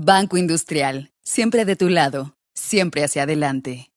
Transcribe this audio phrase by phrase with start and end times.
[0.00, 3.90] Banco Industrial, siempre de tu lado, siempre hacia adelante.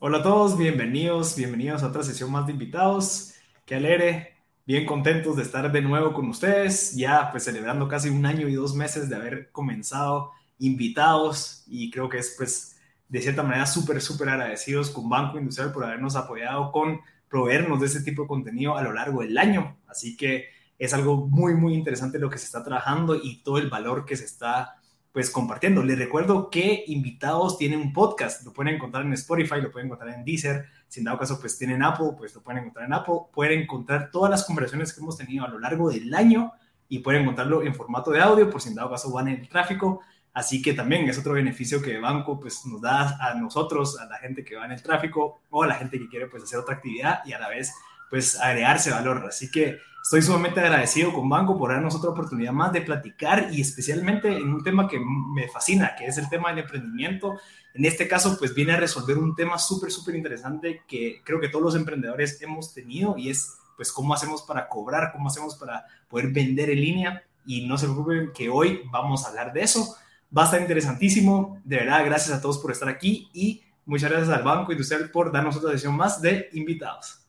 [0.00, 3.34] Hola a todos, bienvenidos, bienvenidos a otra sesión más de invitados.
[3.64, 4.34] Qué alegre,
[4.66, 8.54] bien contentos de estar de nuevo con ustedes, ya pues celebrando casi un año y
[8.54, 14.00] dos meses de haber comenzado invitados y creo que es pues de cierta manera súper,
[14.00, 18.76] súper agradecidos con Banco Industrial por habernos apoyado con proveernos de este tipo de contenido
[18.76, 19.78] a lo largo del año.
[19.86, 23.70] Así que es algo muy, muy interesante lo que se está trabajando y todo el
[23.70, 24.79] valor que se está
[25.12, 25.82] pues compartiendo.
[25.82, 30.14] Les recuerdo que invitados tienen un podcast, lo pueden encontrar en Spotify, lo pueden encontrar
[30.14, 33.14] en Deezer, si en dado caso pues tienen Apple, pues lo pueden encontrar en Apple,
[33.32, 36.52] pueden encontrar todas las conversaciones que hemos tenido a lo largo del año
[36.88, 39.48] y pueden encontrarlo en formato de audio por si en dado caso van en el
[39.48, 40.00] tráfico.
[40.32, 44.18] Así que también es otro beneficio que Banco pues nos da a nosotros, a la
[44.18, 46.76] gente que va en el tráfico o a la gente que quiere pues hacer otra
[46.76, 47.72] actividad y a la vez
[48.08, 49.24] pues agregarse valor.
[49.28, 53.60] Así que estoy sumamente agradecido con Banco por darnos otra oportunidad más de platicar y
[53.60, 57.38] especialmente en un tema que me fascina, que es el tema del emprendimiento.
[57.74, 61.48] En este caso, pues viene a resolver un tema súper, súper interesante que creo que
[61.48, 65.86] todos los emprendedores hemos tenido y es pues cómo hacemos para cobrar, cómo hacemos para
[66.08, 69.96] poder vender en línea y no se preocupen que hoy vamos a hablar de eso.
[70.36, 71.60] Va a estar interesantísimo.
[71.64, 75.32] De verdad, gracias a todos por estar aquí y muchas gracias al Banco Industrial por
[75.32, 77.20] darnos otra sesión más de invitados.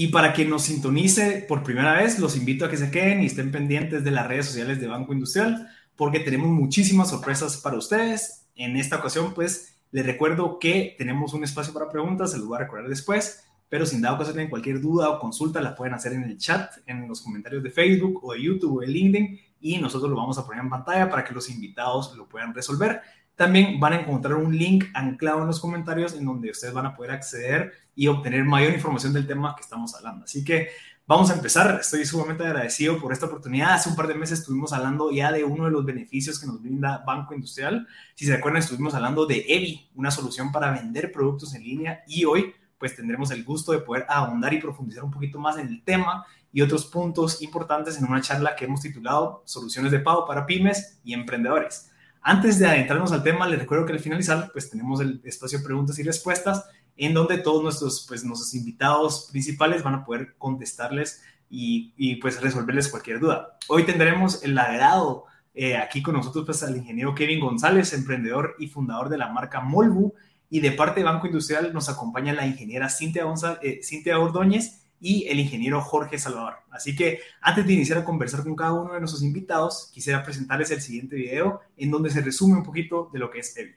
[0.00, 3.26] Y para que nos sintonice por primera vez, los invito a que se queden y
[3.26, 8.46] estén pendientes de las redes sociales de Banco Industrial, porque tenemos muchísimas sorpresas para ustedes.
[8.54, 12.58] En esta ocasión, pues, les recuerdo que tenemos un espacio para preguntas, se lo voy
[12.58, 16.12] a recordar después, pero sin dado caso tienen cualquier duda o consulta, la pueden hacer
[16.12, 19.78] en el chat, en los comentarios de Facebook o de YouTube o de LinkedIn, y
[19.78, 23.02] nosotros lo vamos a poner en pantalla para que los invitados lo puedan resolver.
[23.34, 26.94] También van a encontrar un link anclado en los comentarios en donde ustedes van a
[26.96, 30.24] poder acceder y obtener mayor información del tema que estamos hablando.
[30.24, 30.70] Así que
[31.06, 31.78] vamos a empezar.
[31.80, 33.74] Estoy sumamente agradecido por esta oportunidad.
[33.74, 36.60] Hace un par de meses estuvimos hablando ya de uno de los beneficios que nos
[36.60, 37.86] brinda Banco Industrial.
[38.14, 42.24] Si se acuerdan, estuvimos hablando de EVI, una solución para vender productos en línea y
[42.24, 45.82] hoy pues tendremos el gusto de poder ahondar y profundizar un poquito más en el
[45.82, 50.46] tema y otros puntos importantes en una charla que hemos titulado Soluciones de pago para
[50.46, 51.90] pymes y emprendedores.
[52.22, 55.98] Antes de adentrarnos al tema, les recuerdo que al finalizar, pues tenemos el espacio preguntas
[55.98, 56.64] y respuestas,
[56.96, 62.40] en donde todos nuestros, pues, nuestros invitados principales van a poder contestarles y, y pues
[62.40, 63.56] resolverles cualquier duda.
[63.68, 68.68] Hoy tendremos el agrado eh, aquí con nosotros pues al ingeniero Kevin González, emprendedor y
[68.68, 70.14] fundador de la marca Molbu,
[70.50, 73.24] y de parte de Banco Industrial nos acompaña la ingeniera Cintia,
[73.62, 76.54] eh, Cintia Ordóñez y el ingeniero Jorge Salvador.
[76.70, 80.70] Así que antes de iniciar a conversar con cada uno de nuestros invitados, quisiera presentarles
[80.70, 83.74] el siguiente video en donde se resume un poquito de lo que es Evi.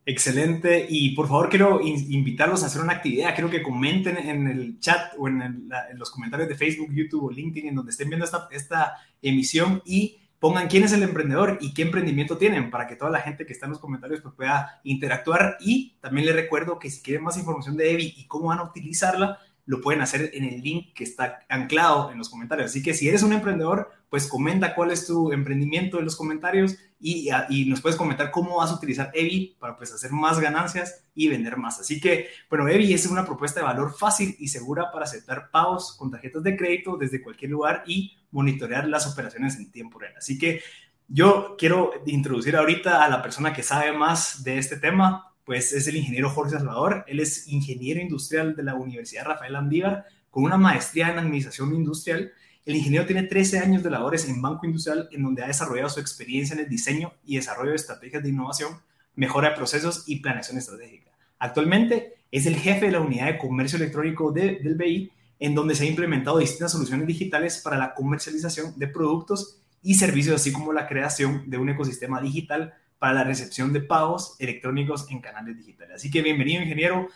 [0.07, 0.87] Excelente.
[0.89, 3.35] Y por favor, quiero invitarlos a hacer una actividad.
[3.35, 7.71] Quiero que comenten en el chat o en, los comentarios de Facebook, YouTube o LinkedIn,
[7.71, 11.83] en donde estén viendo esta, esta emisión y pongan quién es el emprendedor y qué
[11.83, 15.59] emprendimiento tienen para que toda la gente que está en los comentarios pues, pueda interactuar.
[15.61, 18.65] Y también les recuerdo que si quieren más información de Evi y cómo van a
[18.65, 22.71] utilizarla, lo pueden hacer en el link que está anclado en los comentarios.
[22.71, 26.77] Así que si eres un emprendedor, pues comenta cuál es tu emprendimiento en los comentarios
[26.99, 31.05] y, y, nos puedes comentar cómo vas a utilizar Evi para pues hacer más ganancias
[31.15, 31.79] y vender más.
[31.79, 35.97] Así que, bueno, Evi es una propuesta de valor fácil y segura para aceptar pagos
[35.97, 40.15] con tarjetas de crédito desde cualquier lugar y monitorear las operaciones en tiempo real.
[40.17, 40.61] Así que
[41.09, 45.89] yo quiero introducir ahorita a la persona que sabe más de este tema, pues es
[45.89, 47.05] el ingeniero Jorge Salvador.
[47.09, 52.33] Él es ingeniero industrial de la Universidad Rafael Andívar con una maestría en administración industrial.
[52.65, 55.99] El ingeniero tiene 13 años de labores en Banco Industrial, en donde ha desarrollado su
[55.99, 58.81] experiencia en el diseño y desarrollo de estrategias de innovación
[59.17, 61.11] mejora de procesos y planeación estratégica.
[61.39, 65.83] Actualmente es el jefe de la unidad de comercio electrónico del BI, en donde se
[65.85, 70.87] han implementado distintas soluciones digitales para la comercialización de productos y servicios, así como la
[70.87, 75.97] creación de un ecosistema digital para la recepción de pagos electrónicos en canales digitales.
[75.97, 77.09] Así que bienvenido, ingeniero.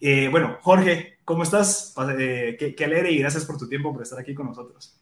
[0.00, 1.92] Eh, bueno, Jorge, ¿cómo estás?
[2.16, 4.96] Eh, qué, qué, alegre y gracias por tu tiempo, por estar aquí con nosotros.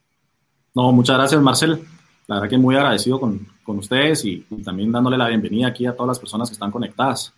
[0.75, 1.85] No, muchas gracias, Marcel.
[2.27, 5.85] La verdad que muy agradecido con, con ustedes y, y, también dándole la bienvenida aquí
[5.85, 7.35] a todas las personas que están conectadas.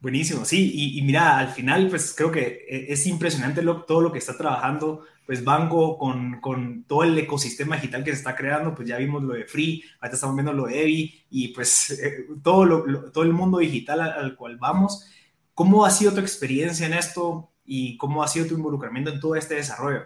[0.00, 4.10] Buenísimo, sí, y, mira, al final, pues creo que e, es impresionante lo, todo lo
[4.10, 8.74] que está trabajando, pues Banco con, con, todo el ecosistema digital que se está creando,
[8.74, 12.26] pues ya vimos lo de Free, ahorita estamos viendo lo de Evi, y pues eh,
[12.42, 15.04] todo, lo, todo el mundo digital al, al, cual vamos.
[15.52, 19.34] ¿Cómo ha sido tu experiencia en esto y cómo ha sido tu involucramiento en todo
[19.34, 20.04] este desarrollo?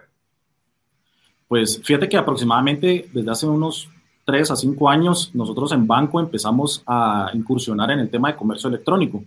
[1.47, 3.89] Pues fíjate que aproximadamente desde hace unos
[4.25, 8.67] 3 a 5 años, nosotros en Banco empezamos a incursionar en el tema de comercio
[8.67, 9.23] electrónico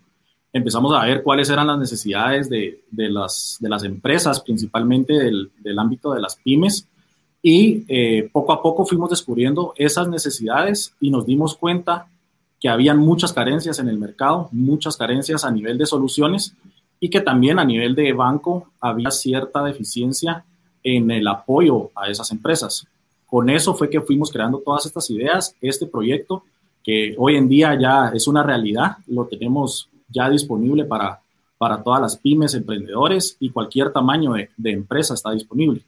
[0.52, 5.50] empezamos a ver cuáles eran las necesidades de, de, las, de las, empresas, principalmente del,
[5.58, 6.86] del, ámbito de las pymes,
[7.42, 12.08] y eh, poco a poco fuimos descubriendo esas necesidades y nos dimos cuenta
[12.60, 16.54] que habían muchas carencias en el mercado, muchas carencias a nivel de soluciones
[16.98, 20.44] y que también a nivel de banco había cierta deficiencia
[20.82, 22.86] en el apoyo a esas empresas.
[23.26, 26.42] Con eso fue que fuimos creando todas estas ideas, este proyecto
[26.82, 31.20] que hoy en día ya es una realidad, lo tenemos ya disponible para,
[31.58, 35.82] para todas las pymes, emprendedores y cualquier tamaño de, de empresa está disponible.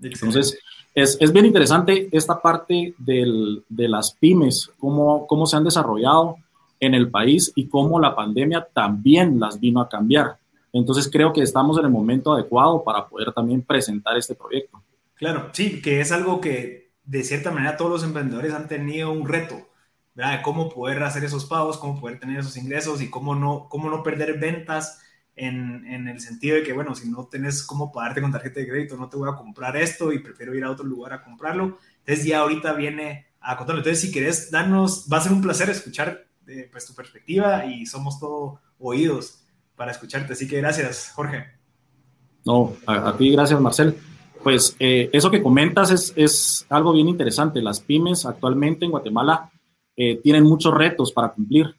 [0.00, 0.58] Entonces,
[0.94, 6.36] es, es, bien interesante esta parte del, de las pymes, cómo, cómo se han desarrollado
[6.80, 10.36] en el país y cómo la pandemia también las vino a cambiar.
[10.72, 14.82] Entonces, creo que estamos en el momento adecuado para poder también presentar este proyecto.
[15.14, 19.26] Claro, sí, que es algo que de cierta manera todos los emprendedores han tenido un
[19.26, 19.66] reto
[20.16, 20.38] ¿verdad?
[20.38, 23.90] De cómo poder hacer esos pagos, cómo poder tener esos ingresos y cómo no, cómo
[23.90, 25.00] no perder ventas
[25.36, 28.68] en, en, el sentido de que, bueno, si no tenés cómo pagarte con tarjeta de
[28.68, 31.78] crédito, no te voy a comprar esto y prefiero ir a otro lugar a comprarlo.
[31.98, 33.80] Entonces ya ahorita viene a contarlo.
[33.80, 37.84] Entonces, si querés darnos, va a ser un placer escuchar eh, pues, tu perspectiva y
[37.84, 39.44] somos todo oídos
[39.76, 40.32] para escucharte.
[40.32, 41.44] Así que gracias, Jorge.
[42.46, 43.94] No, a, a ti gracias, Marcel.
[44.42, 47.60] Pues eh, eso que comentas es, es algo bien interesante.
[47.60, 49.50] Las pymes actualmente en Guatemala
[49.96, 51.74] eh, tienen muchos retos para cumplir.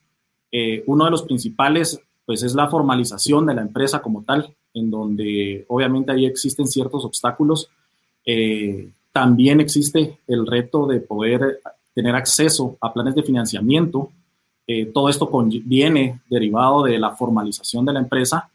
[0.51, 4.89] Eh, uno de los principales, pues, es la formalización de la empresa como tal, en
[4.89, 7.69] donde obviamente ahí existen ciertos obstáculos.
[8.25, 11.59] Eh, también existe el reto de poder
[11.93, 14.11] tener acceso a planes de financiamiento.
[14.93, 15.29] todo esto
[15.63, 18.49] viene derivado de la formalización de la empresa,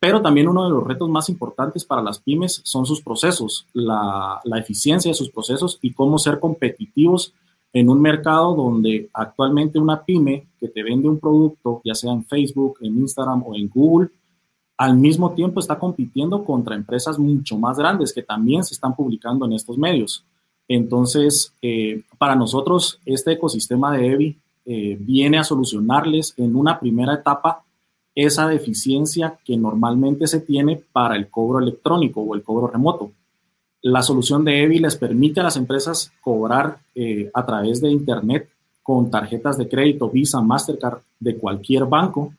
[0.00, 4.40] pero también uno de los retos más importantes para las pymes son sus procesos, la,
[4.44, 7.34] la eficiencia de sus procesos y cómo ser competitivos
[7.72, 12.24] en un mercado donde actualmente una pyme que te vende un producto, ya sea en
[12.24, 14.08] Facebook, en Instagram o en Google,
[14.76, 19.44] al mismo tiempo está compitiendo contra empresas mucho más grandes que también se están publicando
[19.44, 20.24] en estos medios.
[20.68, 24.36] Entonces, eh, para nosotros, este ecosistema de EVI
[24.66, 27.64] eh, viene a solucionarles en una primera etapa
[28.14, 33.12] esa deficiencia que normalmente se tiene para el cobro electrónico o el cobro remoto.
[33.88, 38.46] La solución de EVI les permite a las empresas cobrar eh, a través de Internet
[38.82, 42.34] con tarjetas de crédito Visa, Mastercard de cualquier banco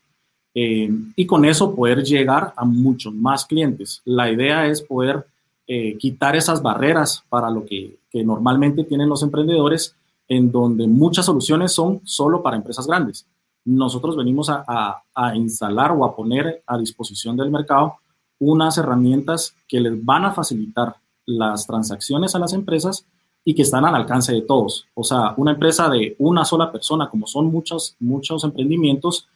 [0.54, 4.00] eh, y con eso poder llegar a muchos más clientes.
[4.04, 5.26] La idea es poder
[5.66, 9.96] eh, quitar esas barreras para lo que, normalmente tienen los emprendedores,
[10.28, 13.26] en donde muchas soluciones son solo para empresas grandes.
[13.64, 17.96] Nosotros venimos a, a instalar o a poner a disposición del mercado
[18.38, 20.94] unas herramientas que les van a facilitar
[21.26, 23.06] las transacciones a las empresas
[23.44, 24.86] y que están al alcance de todos.
[24.94, 29.26] O sea, una empresa de una sola persona, como son muchos, muchos emprendimientos,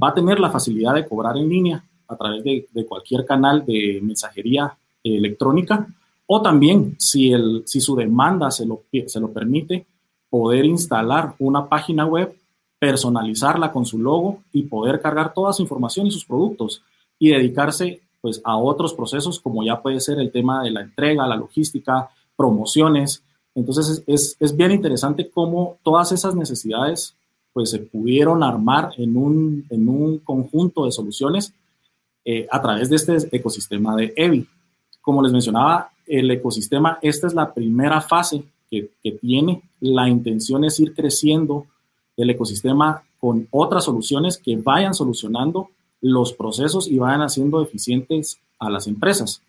[0.00, 4.00] va a tener la facilidad de cobrar en línea a través de, cualquier canal de
[4.02, 5.86] mensajería electrónica
[6.26, 9.86] o también, si, el, si su demanda se lo, se lo permite,
[10.30, 12.34] poder instalar una página web,
[12.78, 16.82] personalizarla con su logo y poder cargar toda su información y sus productos
[17.18, 21.26] y dedicarse pues a otros procesos como ya puede ser el tema de la entrega,
[21.26, 23.22] la logística, promociones.
[23.54, 27.14] Entonces es, es, bien interesante cómo todas esas necesidades
[27.52, 31.52] pues se pudieron armar en un, en un conjunto de soluciones
[32.24, 34.46] eh, a través de este ecosistema de EVI.
[35.02, 39.62] Como les mencionaba, el ecosistema, esta es la primera fase que, que tiene.
[39.80, 41.66] La intención es ir creciendo
[42.16, 45.68] el ecosistema con otras soluciones que vayan solucionando
[46.02, 49.40] los procesos y vayan haciendo eficientes a las empresas,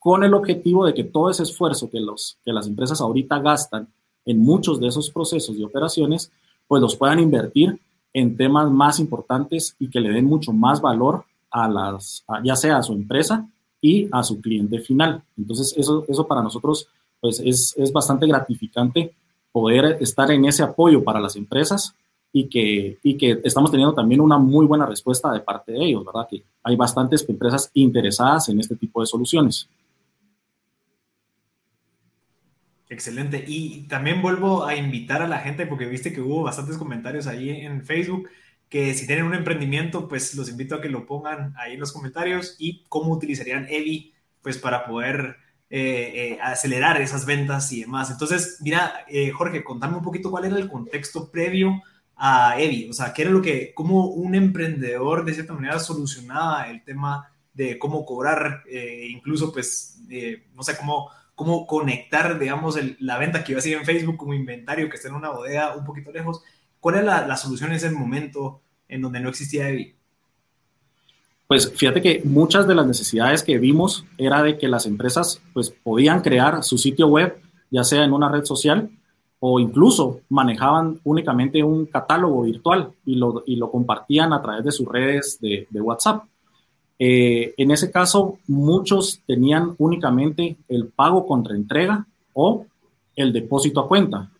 [0.00, 3.88] con el objetivo de que todo ese esfuerzo que, los, que las empresas ahorita gastan
[4.24, 6.32] en muchos de esos procesos y operaciones,
[6.66, 7.78] pues los puedan invertir
[8.12, 12.78] en temas más importantes y que le den mucho más valor a las, ya sea
[12.78, 13.48] a su empresa
[13.80, 15.22] y a su cliente final.
[15.36, 16.88] Entonces, eso, eso para nosotros
[17.20, 19.14] pues es, es bastante gratificante
[19.52, 21.94] poder estar en ese apoyo para las empresas
[22.32, 26.04] y que, y que estamos teniendo también una muy buena respuesta de parte de ellos,
[26.04, 26.26] ¿verdad?
[26.28, 29.68] Que hay bastantes empresas interesadas en este tipo de soluciones.
[32.90, 33.44] Excelente.
[33.46, 37.50] Y también vuelvo a invitar a la gente, porque viste que hubo bastantes comentarios ahí
[37.50, 38.28] en Facebook,
[38.68, 41.92] que si tienen un emprendimiento, pues los invito a que lo pongan ahí en los
[41.92, 45.36] comentarios y cómo utilizarían Evi, pues para poder
[45.70, 48.10] eh, eh, acelerar esas ventas y demás.
[48.10, 51.82] Entonces, mira, eh, Jorge, contame un poquito cuál era el contexto previo
[52.18, 56.68] a Evi, o sea, qué era lo que, cómo un emprendedor de cierta manera solucionaba
[56.68, 58.62] el tema de cómo cobrar,
[59.08, 60.00] incluso pues,
[60.54, 64.34] no sé, cómo cómo conectar, digamos, la venta que iba a hacer en Facebook como
[64.34, 66.42] inventario que está en una bodega un poquito lejos.
[66.80, 69.94] ¿Cuál es la, solución en ese momento en donde no existía Evi?
[71.46, 75.70] Pues fíjate que muchas de las necesidades que vimos era de que las empresas pues
[75.70, 78.90] podían crear su sitio web, ya sea en una red social
[79.40, 84.72] o incluso manejaban únicamente un catálogo virtual y lo, y lo compartían a través de
[84.72, 86.24] sus redes de, WhatsApp.
[86.98, 92.66] Eh, en ese caso, muchos tenían únicamente el pago contra entrega o
[93.14, 94.30] el depósito a cuenta,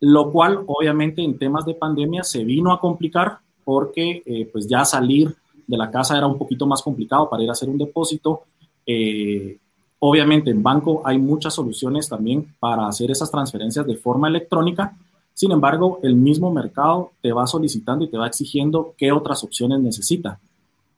[0.00, 4.84] lo cual obviamente en temas de pandemia se vino a complicar porque eh, pues ya
[4.84, 5.34] salir
[5.66, 8.44] de la casa era un poquito más complicado para ir a hacer un depósito.
[8.86, 9.58] Eh,
[10.00, 14.96] obviamente en banco hay muchas soluciones también para hacer esas transferencias de forma electrónica.
[15.34, 19.80] Sin embargo, el mismo mercado te va solicitando y te va exigiendo qué otras opciones
[19.80, 20.38] necesita.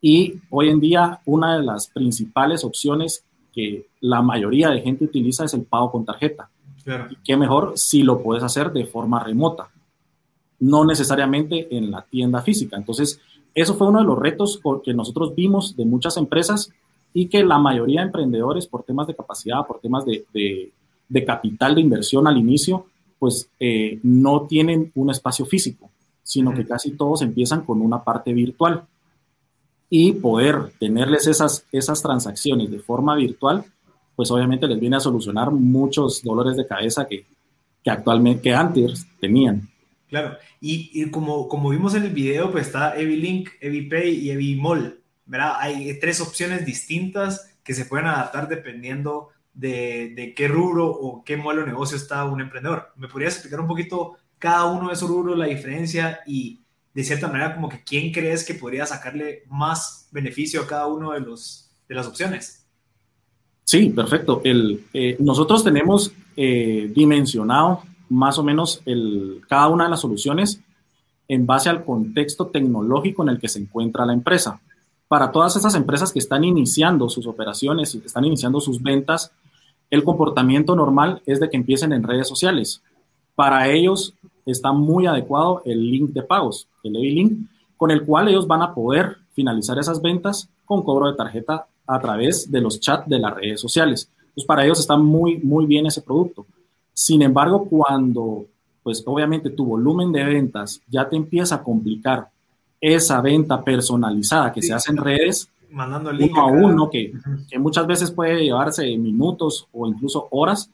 [0.01, 5.45] Y hoy en día una de las principales opciones que la mayoría de gente utiliza
[5.45, 6.49] es el pago con tarjeta.
[7.11, 9.69] Y qué mejor si lo puedes hacer de forma remota,
[10.61, 12.77] no necesariamente en la tienda física.
[12.77, 13.21] Entonces,
[13.55, 16.73] eso fue uno de los retos que nosotros vimos de muchas empresas
[17.13, 20.25] y que la mayoría de emprendedores, por temas de capacidad, por temas de,
[21.09, 22.87] de, capital de inversión al inicio,
[23.19, 25.91] pues eh, no tienen un espacio físico,
[26.23, 28.85] sino que casi todos empiezan con una parte virtual.
[29.93, 33.65] Y poder tenerles esas, esas transacciones de forma virtual,
[34.15, 37.27] pues obviamente les viene a solucionar muchos dolores de cabeza que,
[37.83, 39.69] que actualmente, que antes tenían.
[40.09, 45.00] Claro, y, como, como vimos en el video, pues está EviLink, EviPay y EviMall,
[45.31, 45.55] ¿verdad?
[45.61, 51.37] Hay tres opciones distintas que se pueden adaptar dependiendo de, de qué rubro o qué
[51.37, 52.89] modelo de negocio está un emprendedor.
[52.97, 56.59] ¿Me podrías explicar un poquito cada uno de esos rubros, la diferencia y
[56.93, 61.13] de cierta manera como que quién crees que podría sacarle más beneficio a cada uno
[61.13, 62.67] de, los, de las opciones.
[63.63, 64.41] Sí, perfecto.
[64.43, 70.61] El, eh, nosotros tenemos eh, dimensionado más o menos el, cada una de las soluciones
[71.29, 74.61] en base al contexto tecnológico en el que se encuentra la empresa.
[75.11, 79.33] Para todas esas empresas que están iniciando sus operaciones, y están iniciando sus ventas,
[79.91, 82.81] el comportamiento normal es de que empiecen en redes sociales.
[83.35, 84.15] Para ellos,
[84.47, 87.39] está muy adecuado el link de pagos, el EVI Link,
[87.77, 92.01] con el cual ellos van a poder finalizar esas ventas con cobro de tarjeta a
[92.01, 94.09] través de los chats de las redes sociales.
[94.33, 96.47] Pues para ellos está muy, muy bien ese producto.
[96.93, 98.45] Sin embargo, cuando,
[98.85, 102.29] pues obviamente tu volumen de ventas ya te empieza a complicar
[102.81, 107.13] esa venta personalizada que se hace en redes, Mandando uno a uno, que,
[107.49, 110.69] que, muchas veces puede llevarse minutos o incluso horas,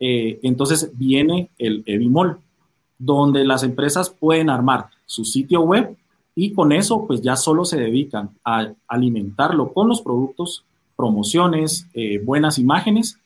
[0.00, 2.40] eh, entonces viene el Evimol
[2.98, 5.96] donde las empresas pueden armar su sitio web
[6.34, 10.64] y con eso pues ya solo se dedican a alimentarlo con los productos,
[10.96, 13.18] promociones, eh, buenas imágenes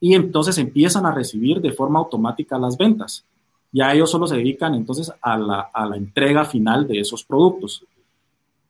[0.00, 3.24] y entonces empiezan a recibir de forma automática las ventas.
[3.72, 7.84] Ya ellos solo se dedican entonces a la, a la entrega final de esos productos.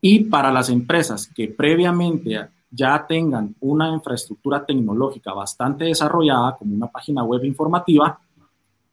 [0.00, 6.86] Y para las empresas que previamente ya tengan una infraestructura tecnológica bastante desarrollada, como una
[6.86, 8.20] página web informativa,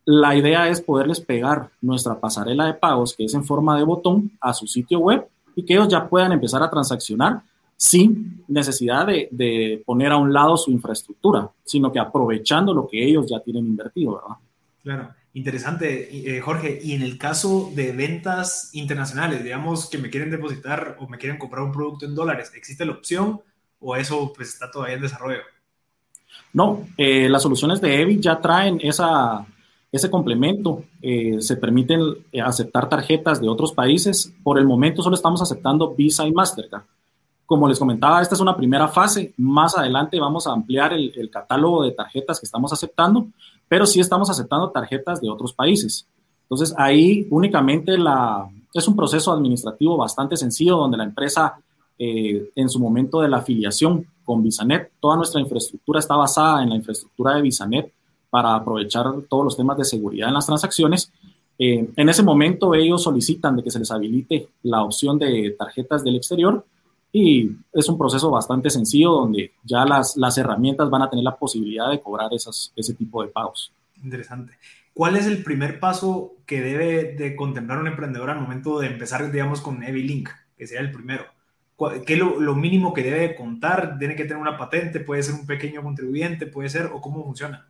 [0.06, 4.32] la idea es poderles pegar nuestra pasarela de pagos, que es en forma de botón,
[4.40, 7.42] a su sitio web y que ellos ya puedan empezar a transaccionar
[7.76, 13.28] sin necesidad de, poner a un lado su infraestructura, sino que aprovechando lo que ellos
[13.30, 14.38] ya tienen invertido, ¿verdad?
[14.82, 16.80] Claro, interesante, eh, Jorge.
[16.84, 21.38] Y en el caso de ventas internacionales, digamos que me quieren depositar o me quieren
[21.38, 23.42] comprar un producto en dólares, ¿existe la opción
[23.80, 25.42] o eso pues está todavía en desarrollo?
[26.54, 29.46] No, eh, las soluciones de EVI ya traen esa
[29.92, 30.84] ese complemento.
[31.02, 32.02] Eh, se permiten
[32.32, 34.34] eh, aceptar tarjetas de otros países.
[34.44, 36.84] Por el momento solo estamos aceptando Visa y Mastercard.
[37.46, 39.34] Como les comentaba, esta es una primera fase.
[39.38, 43.28] Más adelante vamos a ampliar el, catálogo de tarjetas que estamos aceptando,
[43.68, 46.08] pero sí estamos aceptando tarjetas de otros países.
[46.44, 51.60] Entonces ahí únicamente la, es un proceso administrativo bastante sencillo donde la empresa
[52.00, 56.70] eh, en su momento de la afiliación con Visanet, toda nuestra infraestructura está basada en
[56.70, 57.92] la infraestructura de Visanet
[58.30, 61.12] para aprovechar todos los temas de seguridad en las transacciones.
[61.58, 66.04] Eh, en ese momento ellos solicitan de que se les habilite la opción de tarjetas
[66.04, 66.64] del exterior
[67.20, 71.36] y es un proceso bastante sencillo donde ya las, las herramientas van a tener la
[71.36, 73.72] posibilidad de cobrar esas, ese tipo de pagos.
[74.04, 74.54] Interesante.
[74.94, 79.32] ¿Cuál es el primer paso que debe de contemplar un emprendedor al momento de empezar,
[79.32, 81.26] digamos, con Evilink, que sería el primero?
[82.06, 83.98] ¿Qué es lo, lo, mínimo que debe contar?
[84.00, 85.00] ¿Tiene que tener una patente?
[85.00, 86.48] ¿Puede ser un pequeño contribuyente?
[86.48, 86.88] ¿Puede ser?
[86.88, 87.68] ¿O cómo funciona?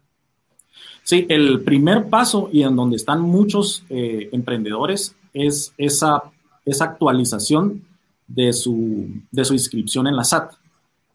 [1.03, 6.23] Sí, el primer paso y en donde están muchos eh, emprendedores es esa,
[6.65, 7.83] esa actualización
[8.27, 10.53] de su, de su inscripción en la SAT.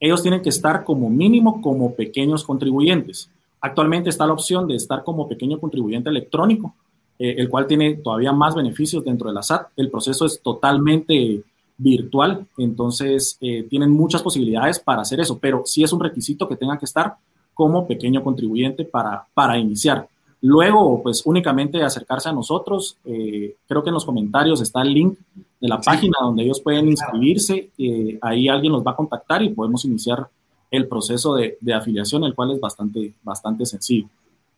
[0.01, 3.31] Ellos tienen que estar como mínimo como pequeños contribuyentes.
[3.61, 6.75] Actualmente está la opción de estar como pequeño contribuyente electrónico,
[7.19, 9.69] eh, el cual tiene todavía más beneficios dentro de la SAT.
[9.77, 11.45] El proceso es totalmente
[11.79, 16.57] virtual, entonces eh, tienen muchas posibilidades para hacer eso, pero sí es un requisito que
[16.57, 17.15] tengan que estar
[17.55, 20.09] como pequeño contribuyente para, para iniciar.
[20.43, 22.99] Luego, pues únicamente acercarse a nosotros.
[23.05, 25.19] Eh, creo que en los comentarios está el link
[25.61, 27.71] de la página donde ellos pueden inscribirse.
[27.79, 30.27] Eh, ahí alguien los va a contactar y podemos iniciar
[30.69, 34.09] el proceso de, de, afiliación, el cual es bastante, bastante sencillo.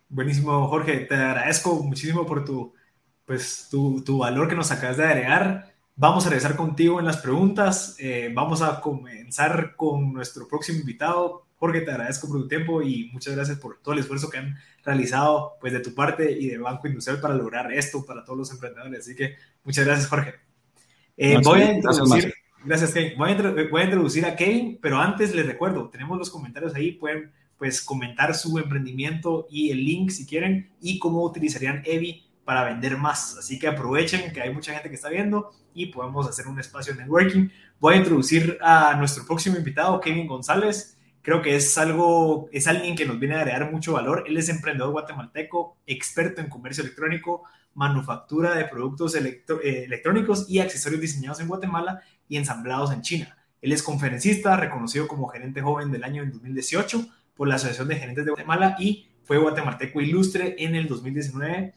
[0.08, 1.00] Buenísimo, Jorge.
[1.00, 2.72] Te agradezco muchísimo por tu,
[3.26, 5.74] pues, tu, tu valor que nos acabas de agregar.
[5.96, 7.96] Vamos a regresar contigo en las preguntas.
[7.98, 11.43] Eh, vamos a comenzar con nuestro próximo invitado.
[11.64, 14.54] Jorge, te agradezco por tu tiempo y muchas gracias por todo el esfuerzo que han
[14.84, 18.50] realizado pues, de tu parte y de Banco Industrial para lograr esto para todos los
[18.50, 19.00] emprendedores.
[19.00, 20.34] Así que muchas gracias, Jorge.
[21.16, 22.34] Eh, voy, a introducir,
[22.66, 26.74] gracias, Voy, a voy a introducir a Kevin, pero antes les recuerdo, tenemos los comentarios
[26.74, 32.26] ahí, pueden pues comentar su emprendimiento y el link si quieren y cómo utilizarían Evi
[32.44, 33.38] para vender más.
[33.38, 36.92] Así que aprovechen que hay mucha gente que está viendo y podemos hacer un espacio
[36.92, 37.48] de networking.
[37.80, 40.93] Voy a introducir a nuestro próximo invitado, Kevin González.
[41.24, 44.24] Creo que es algo, es alguien que nos viene a agregar mucho valor.
[44.26, 49.42] Él es emprendedor guatemalteco, experto en comercio electrónico, manufactura de productos eh,
[49.84, 53.38] electrónicos y accesorios diseñados en Guatemala y ensamblados en China.
[53.62, 58.26] Él es conferencista, reconocido como gerente joven del año 2018 por la Asociación de Gerentes
[58.26, 61.72] de Guatemala y fue guatemalteco ilustre en el 2019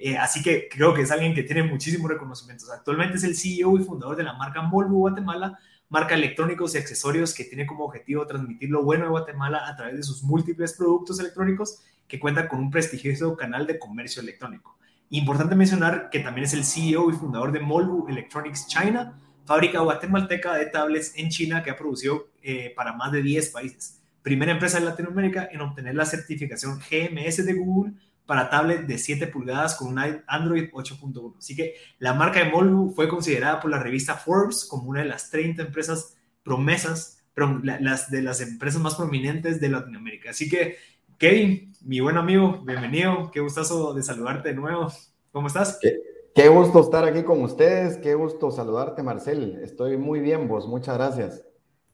[0.00, 2.70] eh, así que creo que es alguien que tiene muchísimos reconocimientos.
[2.70, 7.34] Actualmente es el CEO y fundador de la marca Volvo Guatemala, marca electrónicos y accesorios
[7.34, 11.18] que tiene como objetivo transmitir lo bueno de Guatemala a través de sus múltiples productos
[11.20, 14.76] electrónicos que cuenta con un prestigioso canal de comercio electrónico.
[15.10, 20.54] Importante mencionar que también es el CEO y fundador de Volvo Electronics China, fábrica guatemalteca
[20.54, 24.00] de tablets en China que ha producido eh, para más de 10 países.
[24.22, 27.92] Primera empresa de Latinoamérica en obtener la certificación GMS de Google
[28.28, 31.38] para tablet de 7 pulgadas con un Android 8.1.
[31.38, 35.08] Así que la marca de Molbu fue considerada por la revista Forbes como una de
[35.08, 37.24] las 30 empresas promesas,
[37.62, 40.28] las de las empresas más prominentes de Latinoamérica.
[40.28, 40.76] Así que,
[41.16, 43.30] Kevin, mi buen amigo, bienvenido.
[43.30, 44.92] Qué gustazo de saludarte de nuevo.
[45.32, 45.78] ¿Cómo estás?
[45.80, 45.96] Qué,
[46.34, 47.96] qué gusto estar aquí con ustedes.
[47.96, 49.58] Qué gusto saludarte, Marcel.
[49.62, 50.68] Estoy muy bien, vos.
[50.68, 51.42] Muchas gracias.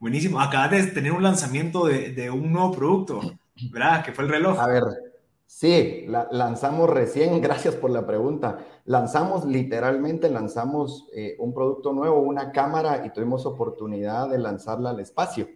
[0.01, 0.41] Buenísimo.
[0.41, 3.21] Acabas de tener un lanzamiento de, de un nuevo producto,
[3.71, 4.05] ¿verdad?
[4.05, 4.59] Que fue el reloj.
[4.59, 4.83] A ver,
[5.47, 8.59] Sí, la, lanzamos recién, gracias por la pregunta.
[8.85, 15.01] Lanzamos literalmente, lanzamos eh, un producto nuevo, una cámara y tuvimos oportunidad de lanzarla al
[15.01, 15.49] espacio.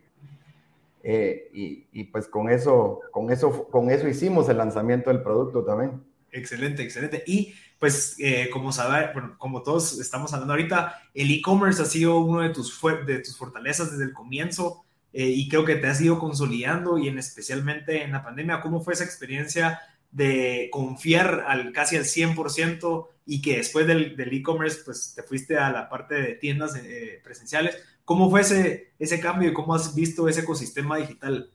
[1.02, 1.48] Eh,
[1.92, 6.02] y, pues con eso, con eso, con eso hicimos el lanzamiento del producto también.
[6.30, 7.22] Excelente, excelente.
[7.26, 12.18] Y pues eh, como sabe, bueno, como todos estamos hablando ahorita, el e-commerce ha sido
[12.20, 14.84] uno de tus, de tus fortalezas desde el comienzo.
[15.12, 18.80] Eh, y creo que te has ido consolidando y en especialmente en la pandemia, ¿cómo
[18.80, 25.14] fue esa experiencia de confiar al casi al 100% y que después del e-commerce pues
[25.14, 27.76] te fuiste a la parte de tiendas eh, presenciales?
[28.04, 31.50] ¿Cómo fue ese, ese cambio y cómo has visto ese ecosistema digital?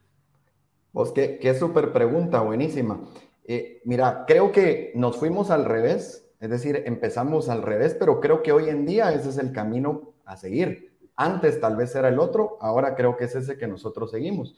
[0.92, 3.02] Pues qué, qué súper pregunta, buenísima.
[3.46, 8.44] Eh, mira, creo que nos fuimos al revés, es decir, empezamos al revés, pero creo
[8.44, 10.93] que hoy en día ese es el camino a seguir.
[11.16, 14.56] Antes tal vez era el otro, ahora creo que es ese que nosotros seguimos.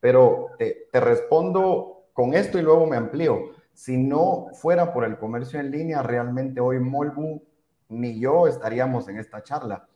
[0.00, 3.52] Pero te, respondo con esto y luego me amplío.
[3.72, 7.42] Si no fuera por el comercio en línea, realmente hoy Molbu
[7.88, 9.88] ni yo estaríamos en esta charla.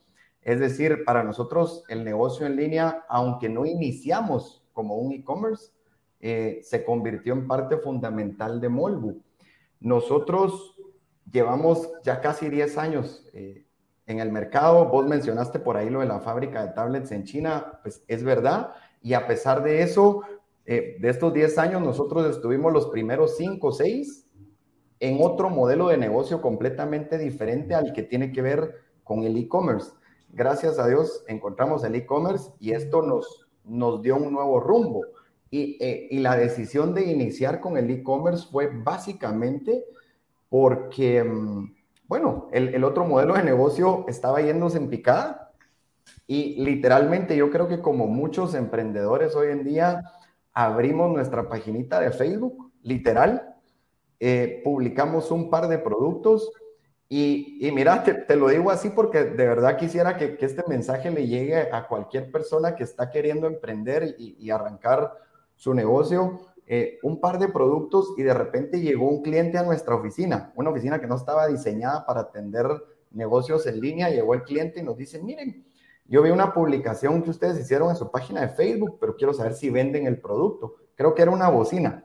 [0.43, 5.73] Es decir, para nosotros el negocio en línea, aunque no iniciamos como un e-commerce,
[6.21, 9.21] eh, se convirtió en parte fundamental de Molbu.
[9.81, 10.77] Nosotros
[11.31, 13.66] llevamos ya casi 10 años eh,
[14.07, 14.87] en el mercado.
[14.87, 18.73] Vos mencionaste por ahí lo de la fábrica de tablets en China, pues es verdad.
[19.03, 20.23] Y a pesar de eso,
[20.65, 24.27] eh, de estos 10 años, nosotros estuvimos los primeros 5 o 6
[25.01, 29.93] en otro modelo de negocio completamente diferente al que tiene que ver con el e-commerce.
[30.31, 35.03] Gracias a Dios encontramos el e-commerce y esto nos, nos dio un nuevo rumbo.
[35.51, 39.85] Y, eh, y la decisión de iniciar con el e-commerce fue básicamente
[40.49, 41.76] porque, mm,
[42.09, 45.53] bueno, el, otro modelo de negocio estaba yéndose en picada
[46.27, 50.03] y literalmente yo creo que como muchos emprendedores hoy en día
[50.53, 53.57] abrimos nuestra paginita de Facebook, literal,
[54.21, 56.53] eh, publicamos un par de productos
[57.09, 61.27] y, y mira, te, lo digo así porque de verdad quisiera que, este mensaje le
[61.27, 65.13] llegue a cualquier persona que está queriendo emprender y arrancar
[65.57, 66.41] su negocio.
[66.69, 70.71] Eh, un par de productos y de repente llegó un cliente a nuestra oficina, una
[70.71, 72.67] oficina que no estaba diseñada para atender
[73.13, 75.65] negocios en línea, llegó el cliente y nos dice, miren,
[76.09, 79.55] yo vi una publicación que ustedes hicieron en su página de Facebook, pero quiero saber
[79.55, 80.77] si venden el producto.
[80.95, 82.05] Creo que era una bocina.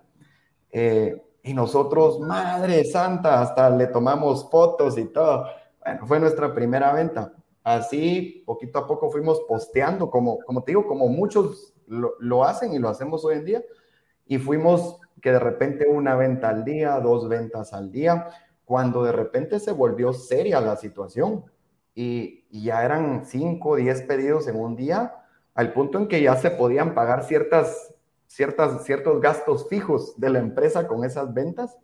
[0.71, 5.45] Eh, y nosotros, Madre Santa, hasta le tomamos fotos y todo.
[5.84, 7.34] Bueno, fue nuestra primera venta.
[7.63, 12.74] Así, poquito a poco fuimos posteando, como, como te digo, como muchos lo, lo hacen
[12.74, 13.63] y lo hacemos hoy en día.
[14.32, 18.30] Y fuimos que de repente una venta al día, dos ventas al día,
[18.63, 21.44] cuando de repente se volvió seria la situación
[21.94, 25.15] y, ya eran cinco, diez pedidos en un día,
[25.54, 27.94] al punto en que ya se podían pagar ciertas
[28.26, 31.78] ciertas, ciertos gastos fijos de la empresa con esas ventas.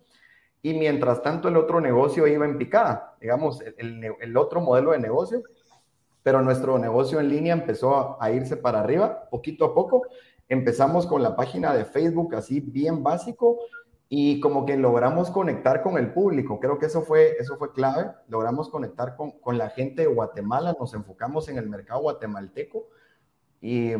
[0.62, 5.44] Y mientras tanto el otro negocio iba en picada, digamos, el otro modelo de negocio,
[6.28, 10.02] pero nuestro negocio en línea empezó a, irse para arriba poquito a poco.
[10.50, 13.60] Empezamos con la página de Facebook así bien básico
[14.10, 16.60] y como que logramos conectar con el público.
[16.60, 18.12] Creo que eso fue, eso fue clave.
[18.30, 22.88] Logramos conectar con, con la gente de Guatemala, nos enfocamos en el mercado guatemalteco
[23.60, 23.92] y,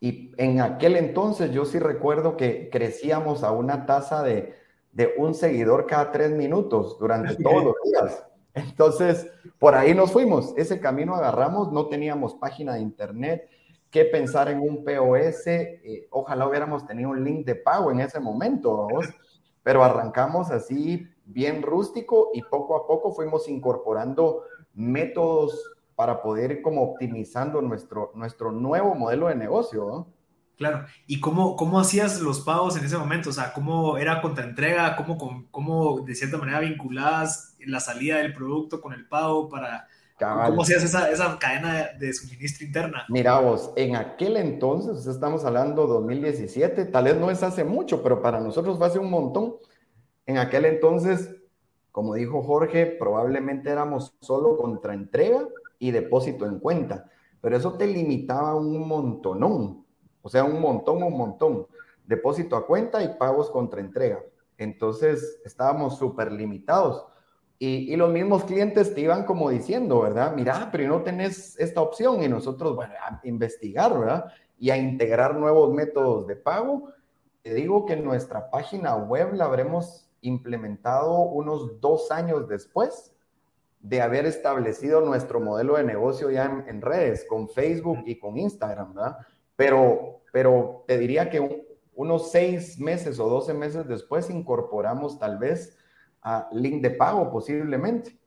[0.00, 4.54] y en aquel entonces yo sí recuerdo que crecíamos a una tasa de,
[4.92, 8.24] de un seguidor cada tres minutos durante todos los días.
[8.54, 13.50] Entonces, por ahí nos fuimos, ese camino agarramos, no teníamos página de internet,
[13.90, 18.20] qué pensar en un POS, eh, ojalá hubiéramos tenido un link de pago en ese
[18.20, 18.88] momento,
[19.62, 24.44] pero arrancamos así bien rústico y poco a poco fuimos incorporando
[24.74, 25.60] métodos
[25.94, 30.06] para poder ir como optimizando nuestro, nuestro nuevo modelo de negocio.
[30.56, 33.30] Claro, ¿y cómo, cómo hacías los pagos en ese momento?
[33.30, 34.96] O sea, ¿cómo era contraentrega?
[34.96, 39.88] ¿Cómo, cómo de cierta manera vinculabas la salida del producto con el pago para...
[40.18, 43.04] ¿Cómo hacías esa, esa cadena de, suministro interna?
[43.10, 48.22] Mira vos, en aquel entonces, estamos hablando 2017, tal vez no es hace mucho, pero
[48.22, 49.56] para nosotros fue hace un montón.
[50.24, 51.36] En aquel entonces,
[51.92, 55.46] como dijo Jorge, probablemente éramos solo contraentrega
[55.78, 57.10] y depósito en cuenta.
[57.42, 59.84] Pero eso te limitaba un montonón,
[60.22, 61.66] o sea, un montón, un montón.
[62.06, 64.22] Depósito a cuenta y pagos contra entrega.
[64.56, 67.04] Entonces estábamos súper limitados.
[67.58, 70.34] Y, y, los mismos clientes te iban como diciendo, ¿verdad?
[70.34, 74.26] Mira, pero no tenés esta opción y nosotros, bueno, a investigar, ¿verdad?
[74.58, 76.90] Y a integrar nuevos métodos de pago.
[77.42, 83.14] Te digo que nuestra página web la habremos implementado unos dos años después
[83.80, 88.94] de haber establecido nuestro modelo de negocio ya en, redes, con Facebook y con Instagram,
[88.94, 89.18] ¿verdad?
[89.54, 91.64] Pero, pero te diría que
[91.94, 95.78] unos seis meses o doce meses después incorporamos tal vez
[96.26, 98.18] a link de pago posiblemente.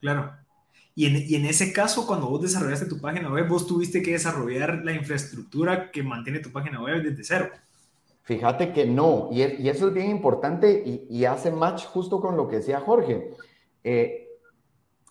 [0.00, 0.32] Claro.
[0.94, 4.12] Y en, y en, ese caso, cuando vos desarrollaste tu página web, vos tuviste que
[4.12, 7.50] desarrollar la infraestructura que mantiene tu página web desde cero.
[8.22, 12.36] Fíjate que no, y, y eso es bien importante y, y, hace match justo con
[12.36, 13.30] lo que decía Jorge.
[13.84, 14.26] Eh,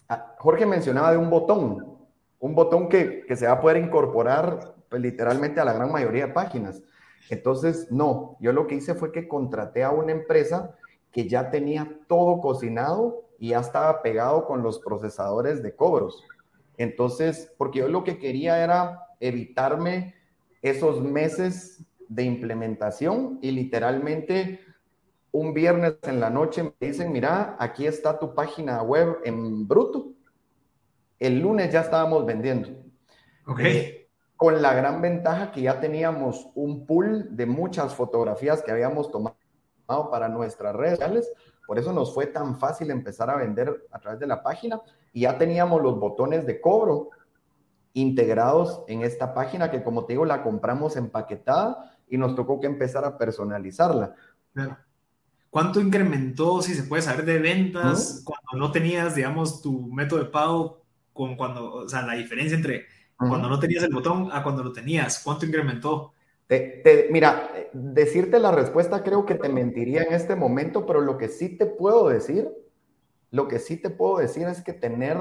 [0.08, 1.98] Ah, Jorge mencionaba de un botón,
[2.40, 6.28] un botón que, que se va a poder incorporar pues, literalmente a la gran mayoría
[6.28, 6.84] de páginas.
[7.30, 10.76] Entonces, no, yo lo que hice fue que contraté a una empresa
[11.16, 16.22] que ya tenía todo cocinado y ya estaba pegado con los procesadores de cobros.
[16.76, 20.14] Entonces, porque yo lo que quería era evitarme
[20.62, 24.60] esos meses de implementación y literalmente
[25.32, 30.12] un viernes en la noche me dicen, mira, aquí está tu página web en bruto.
[31.18, 32.72] El lunes ya estábamos vendiendo.
[33.48, 33.60] Ok.
[33.62, 39.10] Eh, con la gran ventaja que ya teníamos un pool de muchas fotografías que habíamos
[39.12, 39.35] tomado
[39.86, 41.32] para nuestras redes sociales.
[41.66, 44.82] Por eso nos fue tan fácil empezar a vender a través de la página
[45.14, 47.10] y ya teníamos los botones de cobro
[47.94, 52.68] integrados en esta página que como te digo la compramos empaquetada y nos tocó que
[52.68, 54.14] empezar a personalizarla.
[54.54, 54.78] Claro.
[55.50, 60.26] ¿Cuánto incrementó, si se puede saber, de ventas cuando no tenías, digamos, tu método de
[60.26, 60.82] pago
[61.14, 64.74] con cuando, o sea, la diferencia entre cuando no tenías el botón a cuando lo
[64.74, 65.22] tenías?
[65.24, 66.12] ¿Cuánto incrementó?
[67.10, 71.58] Mira, decirte la respuesta creo que te mentiría en este momento, pero lo que sí
[71.58, 72.52] te puedo decir,
[73.32, 75.18] lo que sí te puedo decir es que tener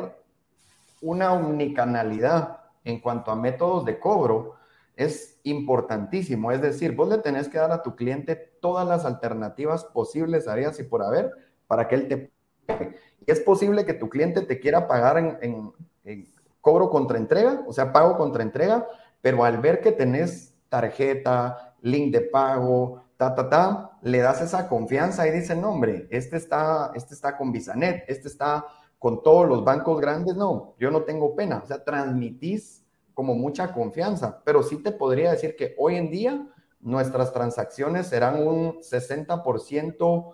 [1.01, 4.55] una omnicanalidad en cuanto a métodos de cobro
[4.97, 6.53] es importantísimo.
[6.53, 10.79] Es decir, vos le tenés que dar a tu cliente todas las alternativas posibles, harías
[10.79, 11.31] y por haber,
[11.67, 12.31] para que él te
[12.67, 12.97] pague.
[13.27, 15.73] Y es posible que tu cliente te quiera pagar en,
[16.05, 18.87] en cobro contra entrega, o sea, pago contra entrega,
[19.21, 24.69] pero al ver que tenés tarjeta, link de pago, ta, ta, ta, le das esa
[24.69, 28.67] confianza y dice, no, hombre, este está, este está con Visanet, este está
[28.99, 33.73] con todos los bancos grandes, no, yo no tengo pena, o sea, transmitís como mucha
[33.73, 36.45] confianza, pero sí te podría decir que hoy en día
[36.81, 40.33] nuestras transacciones serán un 60%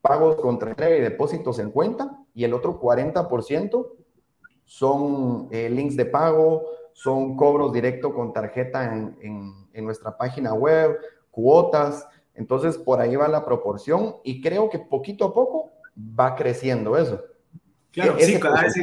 [0.00, 3.86] pagos contra entrega y depósitos en cuenta y el otro 40%
[4.64, 10.98] son eh, links de pago, son cobros directo con tarjeta en, en nuestra página web,
[11.30, 12.08] cuotas.
[12.34, 17.22] Entonces, por ahí va la proporción y creo que poquito a poco va creciendo eso.
[17.92, 18.74] Claro, sí, cada vez,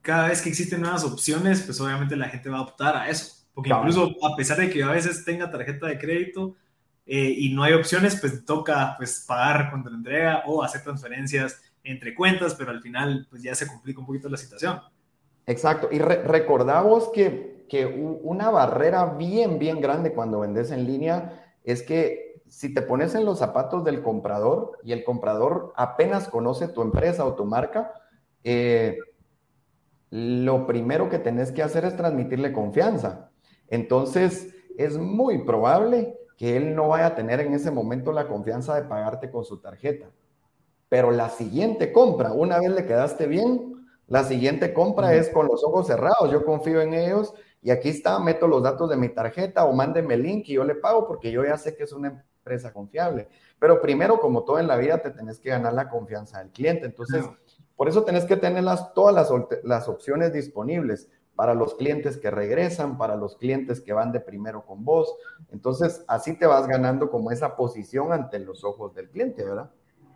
[0.00, 3.46] cada vez, que existen nuevas opciones, pues obviamente la gente va a optar a eso.
[3.54, 6.56] Porque incluso a pesar de que a veces tenga tarjeta de crédito
[7.04, 11.60] eh, y no hay opciones, pues toca pues, pagar cuando la entrega o hacer transferencias
[11.84, 14.80] entre cuentas, pero al final pues ya se complica un poquito la situación.
[15.46, 15.88] Exacto.
[15.90, 22.42] Y recordamos que, que una barrera bien, bien grande cuando vendes en línea es que
[22.48, 27.24] si te pones en los zapatos del comprador y el comprador apenas conoce tu empresa
[27.24, 27.94] o tu marca,
[28.44, 28.98] eh,
[30.10, 33.30] lo primero que tenés que hacer es transmitirle confianza.
[33.68, 38.74] Entonces, es muy probable que él no vaya a tener en ese momento la confianza
[38.74, 40.10] de pagarte con su tarjeta.
[40.90, 43.71] Pero la siguiente compra, una vez le quedaste bien,
[44.12, 46.30] la siguiente compra es con los ojos cerrados.
[46.30, 50.12] Yo confío en ellos y aquí está, meto los datos de mi tarjeta o mándeme
[50.12, 53.28] el link y yo le pago porque yo ya sé que es una empresa confiable.
[53.58, 56.84] Pero primero, como todo en la vida, te tenés que ganar la confianza del cliente.
[56.84, 57.24] Entonces,
[57.74, 58.62] por eso tenés que tener
[58.94, 59.30] todas las,
[59.64, 64.66] las opciones disponibles para los clientes que regresan, para los clientes que van de primero
[64.66, 65.10] con vos.
[65.50, 69.70] Entonces, así te vas ganando como esa posición ante los ojos del cliente, ¿verdad?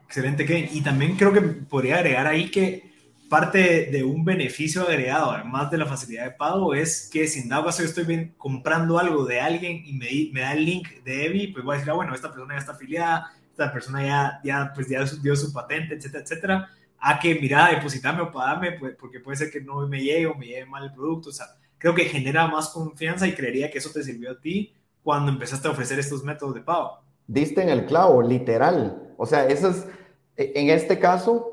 [0.05, 0.69] Excelente, Ken.
[0.71, 2.95] Y también creo que podría agregar ahí que
[3.29, 7.49] parte de un beneficio agregado, además de la facilidad de pago, es que si en
[7.49, 9.93] dado caso yo estoy bien, comprando algo de alguien y
[10.33, 12.61] me, da el link de Evi, pues voy a decir, ah, bueno, esta persona ya
[12.61, 17.35] está afiliada, esta persona ya, ya, pues ya dio su patente, etcétera, etcétera, a que,
[17.35, 20.67] mira, depositarme o pagarme, pues, porque puede ser que no me llegue o me llegue
[20.67, 21.47] mal el producto, o sea,
[21.79, 25.69] creo que genera más confianza y creería que eso te sirvió a ti cuando empezaste
[25.69, 27.01] a ofrecer estos métodos de pago.
[27.27, 29.15] Diste en el clavo, literal.
[29.17, 29.87] O sea, eso es,
[30.37, 31.53] en este caso,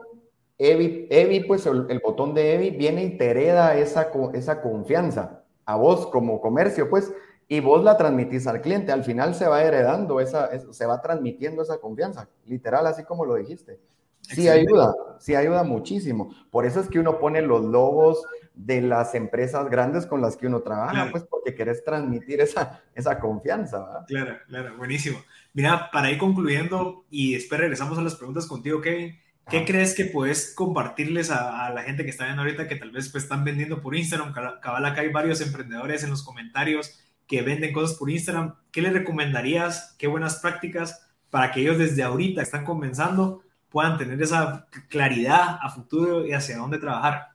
[0.58, 5.76] Evi, Evi pues el, botón de Evi viene y te hereda esa, esa confianza a
[5.76, 7.14] vos como comercio, pues,
[7.48, 8.92] y vos la transmitís al cliente.
[8.92, 13.36] Al final se va heredando, esa, se va transmitiendo esa confianza, literal, así como lo
[13.36, 13.80] dijiste.
[14.22, 16.34] Sí ayuda, sí ayuda muchísimo.
[16.50, 20.48] Por eso es que uno pone los logos de las empresas grandes con las que
[20.48, 24.06] uno trabaja, pues porque querés transmitir esa, esa confianza.
[24.08, 25.20] Claro, claro, buenísimo.
[25.54, 29.20] Mira, para ir concluyendo y después regresamos a las preguntas contigo, Kevin.
[29.50, 33.10] ¿Qué crees que puedes compartirles a, la gente que está viendo ahorita que tal vez
[33.10, 34.34] pues, están vendiendo por Instagram?
[34.34, 38.56] Cabal, acá hay varios emprendedores en los comentarios que venden cosas por Instagram.
[38.72, 39.96] ¿Qué les recomendarías?
[39.98, 45.70] ¿Qué buenas prácticas para que ellos desde ahorita están comenzando puedan tener esa claridad a
[45.72, 47.30] futuro y hacia dónde trabajar?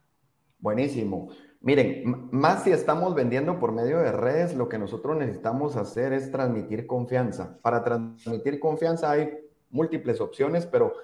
[0.61, 1.31] Buenísimo.
[1.61, 6.31] Miren, más si estamos vendiendo por medio de redes, lo que nosotros necesitamos hacer es
[6.31, 7.59] transmitir confianza.
[7.61, 9.31] Para transmitir confianza hay
[9.71, 10.94] múltiples opciones, pero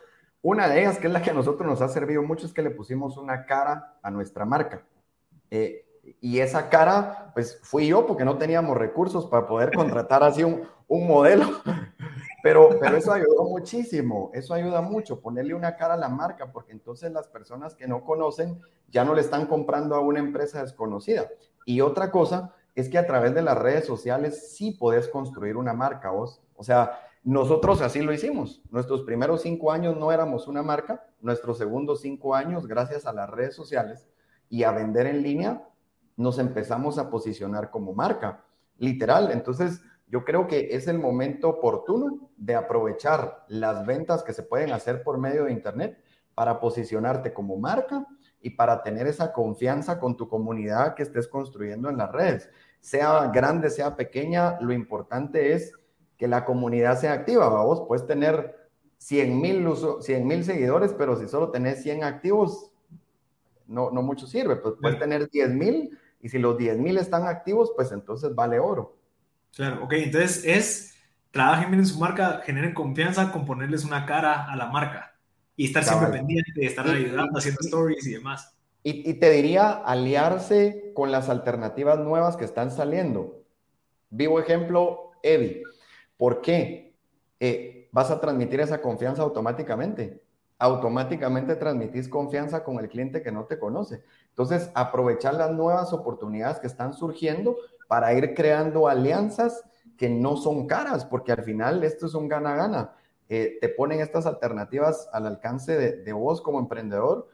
[0.45, 2.61] una de ellas, que es la que a nosotros nos ha servido mucho, es que
[2.61, 4.85] le pusimos una cara a nuestra marca.
[5.51, 5.87] Eh,
[6.21, 10.69] y esa cara, pues fui yo porque no teníamos recursos para poder contratar así un,
[10.87, 11.47] modelo.
[12.43, 16.73] Pero, pero eso ayudó muchísimo, eso ayuda mucho, ponerle una cara a la marca, porque
[16.73, 21.27] entonces las personas que no conocen ya no le están comprando a una empresa desconocida.
[21.65, 25.73] Y otra cosa es que a través de las redes sociales sí podés construir una
[25.73, 26.43] marca vos.
[26.55, 28.63] O sea, nosotros así lo hicimos.
[28.71, 33.31] Nuestros primeros cinco años no éramos una marca, nuestros segundos cinco años, gracias a las
[33.31, 34.07] redes sociales
[34.51, 35.67] y a vender en línea,
[36.17, 38.45] nos empezamos a posicionar como marca,
[38.77, 39.31] literal.
[39.33, 44.73] Entonces, yo creo que es el momento oportuno de aprovechar las ventas que se pueden
[44.73, 45.99] hacer por medio de Internet
[46.35, 48.07] para posicionarte como marca
[48.43, 52.51] y para tener esa confianza con tu comunidad que estés construyendo en las redes.
[52.81, 55.73] Sea grande, sea pequeña, lo importante es
[56.25, 57.51] que la comunidad sea activa.
[57.51, 58.57] Vos puedes tener
[58.97, 62.71] 100 mil seguidores, pero si solo tenés 100 activos,
[63.67, 64.57] no, no mucho sirve.
[64.57, 68.59] Pues puedes tener 10 mil y si los 10 mil están activos, pues entonces vale
[68.59, 68.97] oro.
[69.55, 70.95] Claro, ok, entonces es,
[71.31, 75.15] trabajen bien en su marca, generen confianza con ponerles una cara a la marca
[75.57, 78.57] y estar siempre pendiente, estar ayudando, haciendo stories y demás.
[78.83, 83.45] Y, te diría aliarse con las alternativas nuevas que están saliendo.
[84.09, 85.63] Vivo ejemplo, Evi.
[86.17, 86.95] ¿Por qué?
[87.41, 90.23] Eh, vas a transmitir esa confianza automáticamente.
[90.59, 94.03] Automáticamente transmitís confianza con el cliente que no te conoce.
[94.29, 97.57] Entonces, aprovechar las nuevas oportunidades que están surgiendo
[97.89, 99.63] para ir creando alianzas
[99.99, 102.95] que no son caras, porque al final esto es un gana-gana.
[103.29, 107.29] Eh, te ponen estas alternativas al alcance de, de vos como emprendedor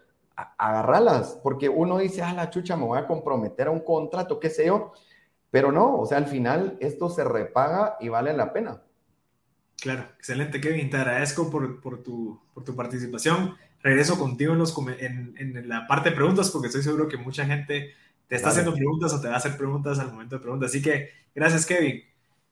[0.59, 4.51] agarralas, porque uno dice, ah, la chucha, me voy a comprometer a un contrato, qué
[4.51, 4.93] sé yo,
[5.51, 8.83] pero no, o sea, al final esto se repaga y vale la pena.
[9.81, 13.57] Claro, excelente, Kevin, te agradezco por, por, tu, por tu participación.
[13.83, 17.47] Regreso contigo en, los, en, en, la parte de preguntas, porque estoy seguro que mucha
[17.47, 17.95] gente
[18.29, 20.71] te está haciendo preguntas o te va a hacer preguntas al momento de preguntas.
[20.71, 22.03] Así que gracias, Kevin.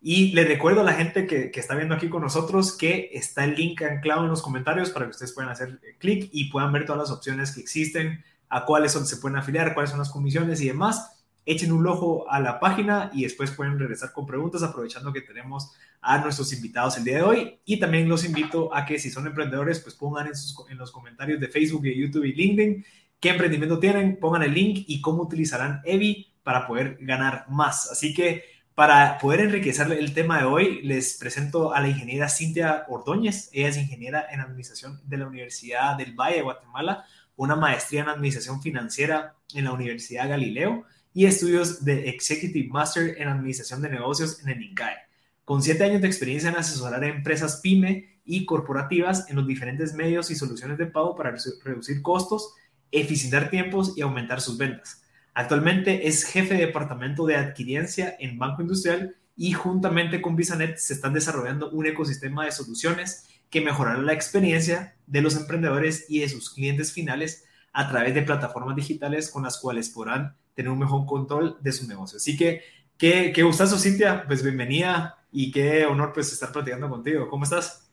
[0.00, 3.44] Y le recuerdo a la gente que, que, está viendo aquí con nosotros que está
[3.44, 6.86] el link anclado en los comentarios para que ustedes puedan hacer clic y puedan ver
[6.86, 10.60] todas las opciones que existen, a cuáles son, se pueden afiliar, cuáles son las comisiones
[10.62, 11.17] y demás.
[11.50, 15.72] Echen un ojo a la página y después pueden regresar con preguntas aprovechando que tenemos
[16.00, 17.58] a nuestros invitados el día de hoy.
[17.64, 20.92] Y también los invito a que si son emprendedores, pues pongan en, sus, en los
[20.92, 22.84] comentarios de Facebook, de YouTube y LinkedIn
[23.20, 27.90] qué emprendimiento tienen, pongan el link y cómo utilizarán Evi para poder ganar más.
[27.90, 32.84] Así que para poder enriquecer el tema de hoy, les presento a la ingeniera Cintia
[32.88, 33.50] Ordóñez.
[33.52, 38.08] Ella es ingeniera en administración de la Universidad del Valle de Guatemala, una maestría en
[38.08, 40.84] administración financiera en la Universidad Galileo
[41.14, 44.96] y estudios de Executive Master en administración de negocios en el INCAE.
[45.44, 49.94] Con siete años de experiencia en asesorar a empresas pyme y corporativas en los diferentes
[49.94, 52.54] medios y soluciones de pago para reducir costos,
[52.92, 55.02] eficientar tiempos y aumentar sus ventas.
[55.34, 60.94] Actualmente es jefe de departamento de adquirencia en Banco Industrial y juntamente con Visanet se
[60.94, 66.28] están desarrollando un ecosistema de soluciones que mejorará la experiencia de los emprendedores y de
[66.28, 71.06] sus clientes finales a través de plataformas digitales con las cuales podrán tener un mejor
[71.06, 72.16] control de su negocio.
[72.16, 72.62] Así que,
[72.96, 77.28] qué, qué gustazo, Cintia, pues bienvenida y qué honor pues estar platicando contigo.
[77.28, 77.88] ¿Cómo estás?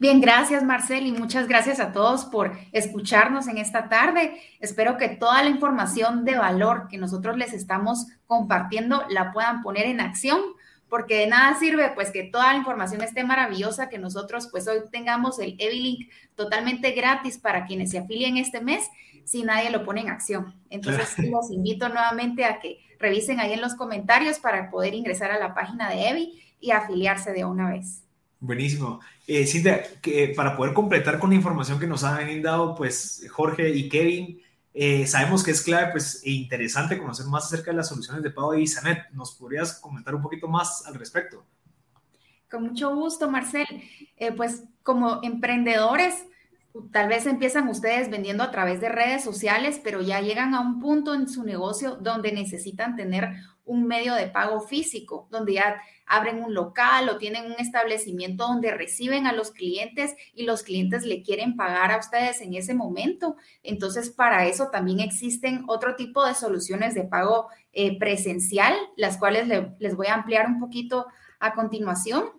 [0.00, 4.40] Bien, gracias Marcel y muchas gracias a todos por escucharnos en esta tarde.
[4.58, 9.86] Espero que toda la información de valor que nosotros les estamos compartiendo la puedan poner
[9.86, 10.40] en acción,
[10.94, 14.78] porque de nada sirve pues que toda la información esté maravillosa, que nosotros pues hoy
[14.92, 18.88] tengamos el Evilink totalmente gratis para quienes se afilien este mes
[19.24, 20.54] si nadie lo pone en acción.
[20.70, 25.38] Entonces los invito nuevamente a que revisen ahí en los comentarios para poder ingresar a
[25.40, 28.04] la página de Evi y afiliarse de una vez.
[28.38, 29.00] Buenísimo.
[29.26, 33.68] Eh, Cintia, que para poder completar con la información que nos han dado, pues Jorge
[33.70, 34.43] y Kevin,
[34.76, 38.30] eh, sabemos que es clave pues, e interesante conocer más acerca de las soluciones de
[38.30, 39.08] pago de Isanet.
[39.12, 41.44] ¿Nos podrías comentar un poquito más al respecto?
[42.50, 43.66] Con mucho gusto, Marcel.
[44.16, 46.24] Eh, pues como emprendedores,
[46.90, 50.80] tal vez empiezan ustedes vendiendo a través de redes sociales, pero ya llegan a un
[50.80, 53.30] punto en su negocio donde necesitan tener
[53.64, 58.70] un medio de pago físico, donde ya abren un local o tienen un establecimiento donde
[58.70, 63.36] reciben a los clientes y los clientes le quieren pagar a ustedes en ese momento.
[63.62, 69.48] Entonces, para eso también existen otro tipo de soluciones de pago eh, presencial, las cuales
[69.78, 71.06] les voy a ampliar un poquito
[71.40, 72.30] a continuación.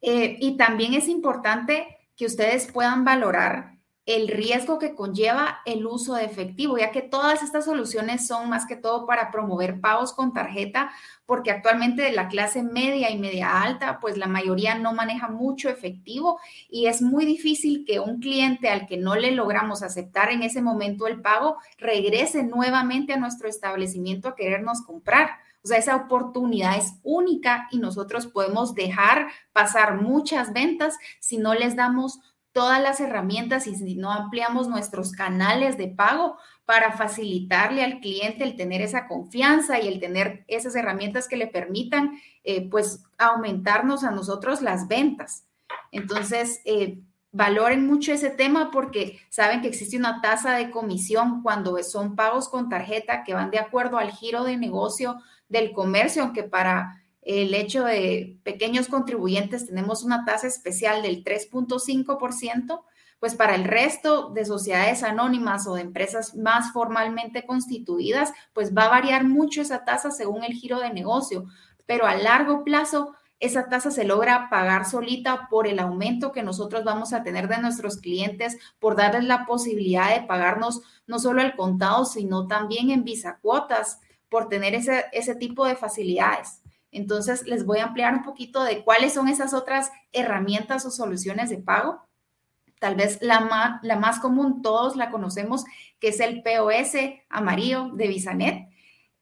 [0.00, 3.73] Eh, y también es importante que ustedes puedan valorar
[4.06, 8.66] el riesgo que conlleva el uso de efectivo, ya que todas estas soluciones son más
[8.66, 10.90] que todo para promover pagos con tarjeta,
[11.24, 15.70] porque actualmente de la clase media y media alta, pues la mayoría no maneja mucho
[15.70, 16.38] efectivo
[16.68, 20.60] y es muy difícil que un cliente al que no le logramos aceptar en ese
[20.60, 25.30] momento el pago regrese nuevamente a nuestro establecimiento a querernos comprar.
[25.62, 31.54] O sea, esa oportunidad es única y nosotros podemos dejar pasar muchas ventas si no
[31.54, 32.20] les damos
[32.54, 38.44] todas las herramientas y si no ampliamos nuestros canales de pago para facilitarle al cliente
[38.44, 42.12] el tener esa confianza y el tener esas herramientas que le permitan,
[42.44, 45.46] eh, pues, aumentarnos a nosotros las ventas.
[45.90, 47.00] Entonces, eh,
[47.32, 52.48] valoren mucho ese tema porque saben que existe una tasa de comisión cuando son pagos
[52.48, 57.54] con tarjeta que van de acuerdo al giro de negocio del comercio, aunque para el
[57.54, 62.82] hecho de pequeños contribuyentes tenemos una tasa especial del 3.5%,
[63.18, 68.84] pues para el resto de sociedades anónimas o de empresas más formalmente constituidas, pues va
[68.84, 71.46] a variar mucho esa tasa según el giro de negocio,
[71.86, 76.84] pero a largo plazo esa tasa se logra pagar solita por el aumento que nosotros
[76.84, 81.56] vamos a tener de nuestros clientes, por darles la posibilidad de pagarnos no solo el
[81.56, 86.63] contado, sino también en visa cuotas, por tener ese, ese tipo de facilidades.
[86.94, 91.50] Entonces, les voy a ampliar un poquito de cuáles son esas otras herramientas o soluciones
[91.50, 92.00] de pago.
[92.78, 95.64] tal vez la más, común, todos la conocemos,
[95.98, 96.96] que es el POS
[97.30, 98.68] amarillo de Visanet.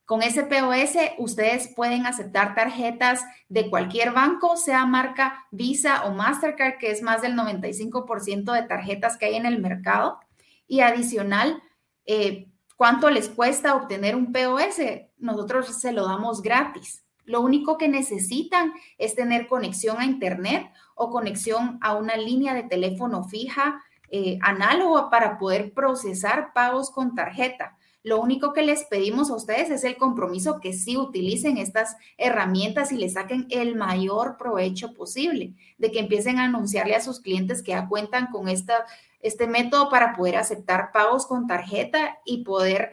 [0.04, 6.78] Con ese POS ustedes pueden aceptar tarjetas de cualquier banco, sea marca Visa o Mastercard,
[6.78, 10.18] que es más del 95% de tarjetas que hay en el mercado.
[10.66, 11.62] Y adicional,
[12.04, 14.80] eh, ¿cuánto les cuesta obtener un POS?
[15.18, 17.02] Nosotros se lo damos gratis.
[17.24, 22.64] Lo único que necesitan es tener conexión a Internet o conexión a una línea de
[22.64, 27.76] teléfono fija eh, análoga para poder procesar pagos con tarjeta.
[28.02, 32.90] Lo único que les pedimos a ustedes es el compromiso que sí utilicen estas herramientas
[32.90, 37.62] y le saquen el mayor provecho posible, de que empiecen a anunciarle a sus clientes
[37.62, 38.84] que ya cuentan con esta,
[39.20, 42.92] este método para poder aceptar pagos con tarjeta y poder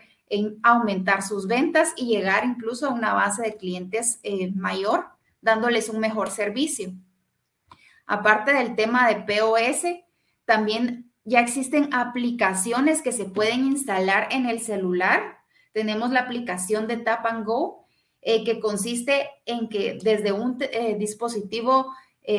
[0.63, 5.07] aumentar sus ventas y llegar incluso a una base de clientes eh, mayor,
[5.41, 6.93] dándoles un mejor servicio.
[8.05, 9.85] Aparte del tema de POS,
[10.45, 15.39] también ya existen aplicaciones que se pueden instalar en el celular.
[15.73, 17.85] Tenemos la aplicación de Tap and Go,
[18.21, 21.93] eh, que consiste en que desde un eh, dispositivo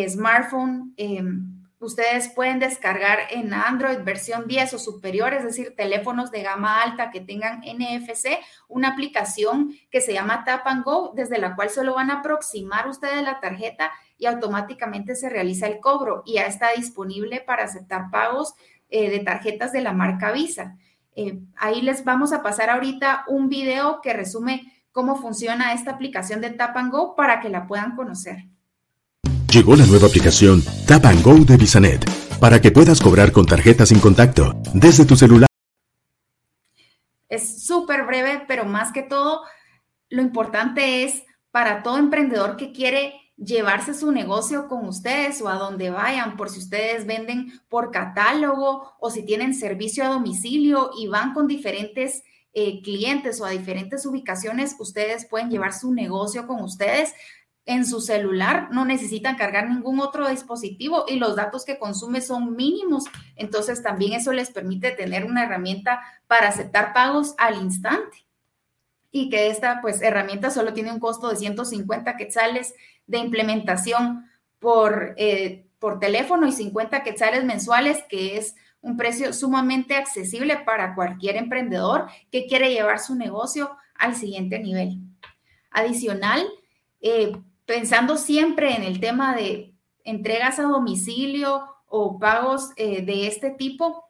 [0.08, 6.42] smartphone, em, ustedes pueden descargar en Android versión 10 o superior, es decir, teléfonos de
[6.42, 11.56] gama alta que tengan NFC, una aplicación que se llama Tap and Go, desde la
[11.56, 16.34] cual solo van a aproximar ustedes la tarjeta y automáticamente se realiza el cobro y
[16.34, 18.54] ya está disponible para aceptar pagos
[18.90, 20.76] eh, de tarjetas de la marca Visa.
[21.16, 26.40] Eh, ahí les vamos a pasar ahorita un video que resume cómo funciona esta aplicación
[26.40, 28.44] de Tap and Go para que la puedan conocer.
[29.52, 33.88] Llegó la nueva aplicación Tap and Go de VisaNet para que puedas cobrar con tarjetas
[33.88, 35.48] sin contacto desde tu celular.
[37.28, 39.42] Es súper breve, pero más que todo,
[40.08, 45.54] lo importante es para todo emprendedor que quiere llevarse su negocio con ustedes o a
[45.54, 51.08] donde vayan, por si ustedes venden por catálogo o si tienen servicio a domicilio y
[51.08, 52.22] van con diferentes
[52.52, 57.14] eh, clientes o a diferentes ubicaciones, ustedes pueden llevar su negocio con ustedes
[57.66, 62.56] en su celular, no necesitan cargar ningún otro dispositivo y los datos que consume son
[62.56, 63.04] mínimos.
[63.36, 68.26] Entonces también eso les permite tener una herramienta para aceptar pagos al instante
[69.12, 72.74] y que esta pues herramienta solo tiene un costo de 150 quetzales
[73.06, 79.96] de implementación por, eh, por teléfono y 50 quetzales mensuales, que es un precio sumamente
[79.96, 84.98] accesible para cualquier emprendedor que quiere llevar su negocio al siguiente nivel.
[85.70, 86.46] Adicional,
[87.00, 87.32] eh,
[87.70, 94.06] pensando siempre en el tema de entregas a domicilio o pagos eh, de este tipo,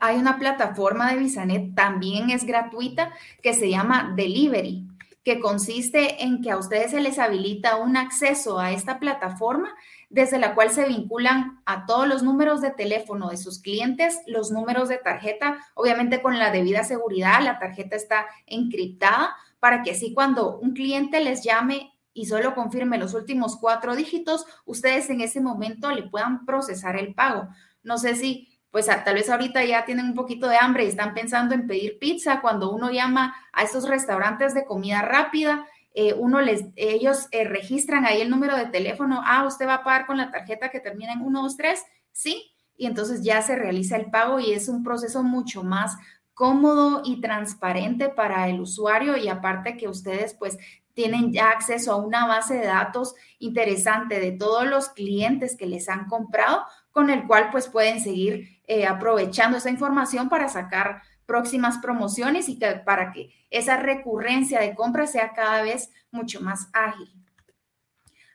[0.00, 3.12] hay una plataforma de Bisanet, también es gratuita,
[3.42, 4.88] que se llama Delivery,
[5.22, 9.74] que consiste en que a ustedes se les habilita un acceso a esta plataforma
[10.08, 14.50] desde la cual se vinculan a todos los números de teléfono de sus clientes, los
[14.50, 20.14] números de tarjeta, obviamente con la debida seguridad, la tarjeta está encriptada para que así
[20.14, 25.40] cuando un cliente les llame y solo confirme los últimos cuatro dígitos, ustedes en ese
[25.40, 27.48] momento le puedan procesar el pago.
[27.82, 31.14] No sé si pues tal vez ahorita ya tienen un poquito de hambre y están
[31.14, 36.40] pensando en pedir pizza, cuando uno llama a esos restaurantes de comida rápida, eh, uno
[36.40, 40.16] les, ellos eh, registran ahí el número de teléfono, ah, usted va a pagar con
[40.16, 44.50] la tarjeta que termina en 123, sí, y entonces ya se realiza el pago y
[44.50, 45.96] es un proceso mucho más
[46.34, 50.58] cómodo y transparente para el usuario y aparte que ustedes pues
[50.94, 55.88] tienen ya acceso a una base de datos interesante de todos los clientes que les
[55.88, 61.78] han comprado, con el cual pues pueden seguir eh, aprovechando esa información para sacar próximas
[61.78, 67.12] promociones y para que esa recurrencia de compra sea cada vez mucho más ágil.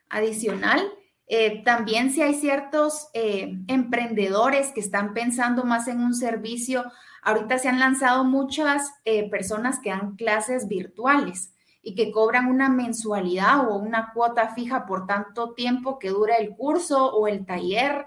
[0.10, 0.82] Adicional,
[1.28, 6.84] eh, también si hay ciertos eh, emprendedores que están pensando más en un servicio,
[7.22, 8.92] ahorita se han lanzado muchas
[9.30, 15.06] personas que dan clases virtuales y que cobran una mensualidad o una cuota fija por
[15.08, 18.06] tanto tiempo que dura el curso o el taller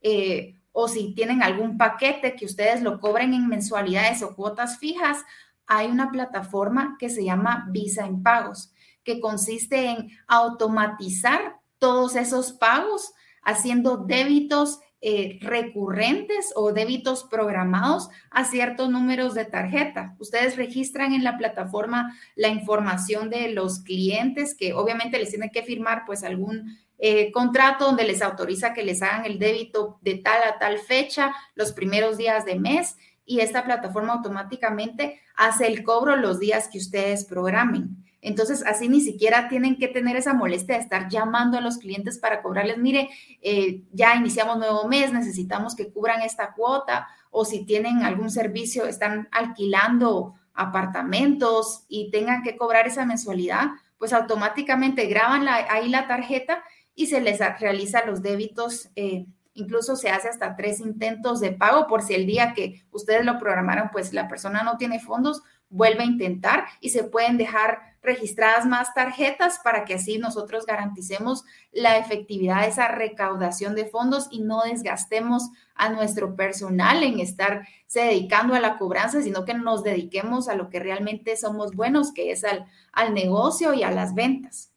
[0.00, 5.22] eh, o si tienen algún paquete que ustedes lo cobren en mensualidades o cuotas fijas,
[5.66, 8.72] hay una plataforma que se llama Visa en Pagos,
[9.04, 13.12] que consiste en automatizar todos esos pagos
[13.42, 20.14] haciendo débitos eh, recurrentes o débitos programados a ciertos números de tarjeta.
[20.20, 25.64] Ustedes registran en la plataforma la información de los clientes que obviamente les tienen que
[25.64, 30.40] firmar pues algún eh, contrato donde les autoriza que les hagan el débito de tal
[30.44, 32.96] a tal fecha, los primeros días de mes,
[33.26, 38.04] y esta plataforma automáticamente hace el cobro los días que ustedes programen.
[38.22, 42.18] Entonces, así ni siquiera tienen que tener esa molestia de estar llamando a los clientes
[42.18, 43.10] para cobrarles, mire,
[43.42, 48.86] eh, ya iniciamos nuevo mes, necesitamos que cubran esta cuota, o si tienen algún servicio,
[48.86, 56.62] están alquilando apartamentos y tengan que cobrar esa mensualidad, pues automáticamente graban ahí la tarjeta
[56.94, 58.90] y se les realiza los débitos.
[58.94, 63.24] Eh, incluso se hace hasta tres intentos de pago por si el día que ustedes
[63.24, 67.91] lo programaron, pues la persona no tiene fondos, vuelve a intentar y se pueden dejar
[68.02, 74.26] registradas más tarjetas para que así nosotros garanticemos la efectividad de esa recaudación de fondos
[74.30, 79.82] y no desgastemos a nuestro personal en estarse dedicando a la cobranza, sino que nos
[79.82, 84.14] dediquemos a lo que realmente somos buenos, que es al, al negocio y a las
[84.14, 84.71] ventas.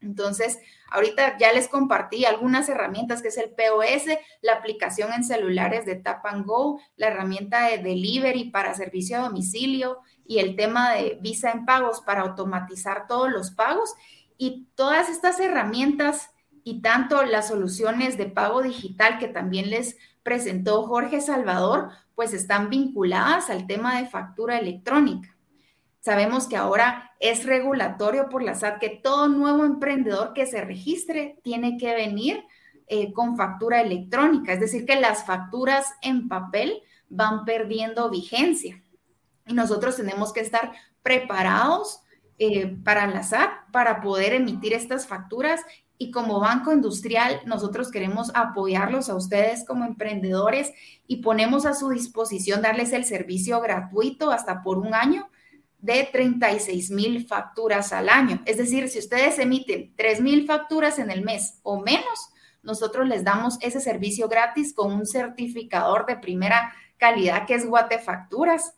[0.00, 0.58] Entonces,
[0.90, 5.96] ahorita ya les compartí algunas herramientas que es el POS, la aplicación en celulares de
[5.96, 11.18] Tap and Go, la herramienta de delivery para servicio a domicilio, y el tema de
[11.20, 13.94] visa en pagos para automatizar todos los pagos
[14.36, 16.30] y todas estas herramientas
[16.64, 22.70] y tanto las soluciones de pago digital que también les presentó Jorge Salvador, pues están
[22.70, 25.36] vinculadas al tema de factura electrónica.
[26.00, 31.38] Sabemos que ahora es regulatorio por la SAT que todo nuevo emprendedor que se registre
[31.42, 32.44] tiene que venir
[32.88, 38.82] eh, con factura electrónica, es decir, que las facturas en papel van perdiendo vigencia.
[39.46, 42.00] Y nosotros tenemos que estar preparados
[42.38, 45.62] eh, para la SAT para poder emitir estas facturas.
[45.98, 50.72] Y como banco industrial nosotros queremos apoyarlos a ustedes como emprendedores
[51.06, 55.30] y ponemos a su disposición darles el servicio gratuito hasta por un año
[55.78, 58.42] de 36 mil facturas al año.
[58.46, 62.30] Es decir, si ustedes emiten 3 mil facturas en el mes o menos,
[62.62, 68.74] nosotros les damos ese servicio gratis con un certificador de primera calidad que es Guatefacturas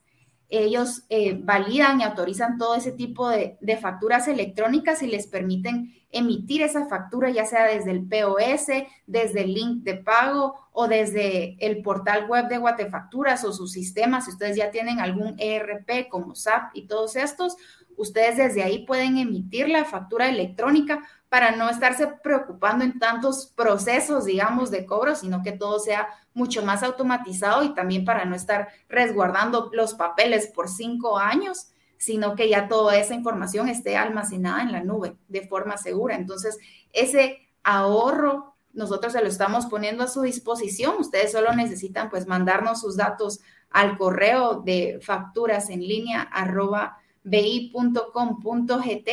[0.50, 6.62] ellos eh, validan y autorizan todo ese tipo de, facturas electrónicas y les permiten emitir
[6.62, 8.68] esa factura, ya sea desde el POS,
[9.06, 14.22] desde el link de pago o desde el portal web de Guatefacturas o su sistema.
[14.22, 17.56] Si ustedes ya tienen algún ERP como SAP y todos estos,
[17.98, 24.24] ustedes desde ahí pueden emitir la factura electrónica para no estarse preocupando en tantos procesos,
[24.24, 28.68] digamos, de cobro, sino que todo sea mucho más automatizado y también para no estar
[28.88, 31.68] resguardando los papeles por cinco años,
[31.98, 36.14] sino que ya toda esa información esté almacenada en la nube de forma segura.
[36.14, 36.58] Entonces,
[36.92, 40.94] ese ahorro nosotros se lo estamos poniendo a su disposición.
[40.98, 49.08] Ustedes solo necesitan pues mandarnos sus datos al correo de facturas en línea arroba bi.com.gt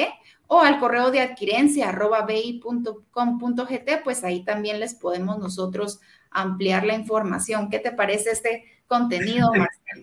[0.48, 6.00] o al correo de adquirencia arroba bi.com.gt, pues ahí también les podemos nosotros
[6.32, 7.70] ampliar la información.
[7.70, 9.52] ¿Qué te parece este contenido,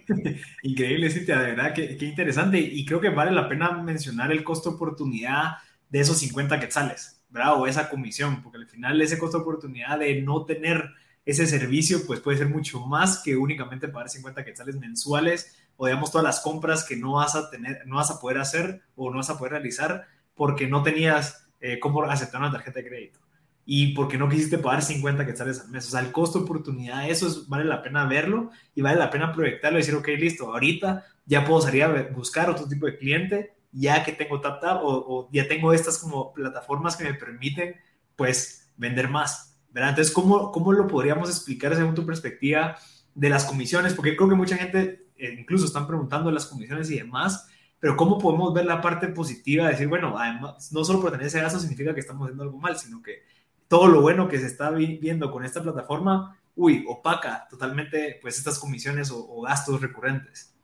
[0.63, 2.59] Increíble, Cintia, de verdad, qué, qué, interesante.
[2.59, 7.61] Y creo que vale la pena mencionar el costo oportunidad de esos 50 quetzales, ¿verdad?
[7.61, 10.91] O esa comisión, porque al final ese costo oportunidad de no tener
[11.25, 16.11] ese servicio, pues puede ser mucho más que únicamente pagar 50 quetzales mensuales o digamos
[16.11, 19.19] todas las compras que no vas a tener, no vas a poder hacer o no
[19.19, 23.21] vas a poder realizar porque no tenías eh, cómo aceptar una tarjeta de crédito
[23.65, 25.87] y porque no quisiste pagar 50 quetzales al mes.
[25.87, 29.33] O sea, el costo oportunidad, eso es, vale la pena verlo y vale la pena
[29.33, 33.55] proyectarlo y decir, ok, listo, ahorita ya puedo salir a buscar otro tipo de cliente
[33.73, 37.77] ya que tengo TapTap o, o ya tengo estas como plataformas que me permiten,
[38.17, 39.91] pues, vender más, ¿verdad?
[39.91, 42.77] Entonces, ¿cómo, cómo lo podríamos explicar según tu perspectiva
[43.15, 43.95] de las comisiones?
[43.95, 47.49] Porque creo que mucha gente eh, incluso están preguntando las comisiones y demás,
[47.83, 49.67] pero ¿cómo podemos ver la parte positiva?
[49.67, 52.79] Decir, bueno, además, no solo por tener ese gasto significa que estamos haciendo algo mal,
[52.79, 53.25] sino que
[53.67, 58.61] todo lo bueno que se está viendo con esta plataforma, uy, opaca totalmente pues estas
[58.61, 60.55] comisiones o, gastos recurrentes.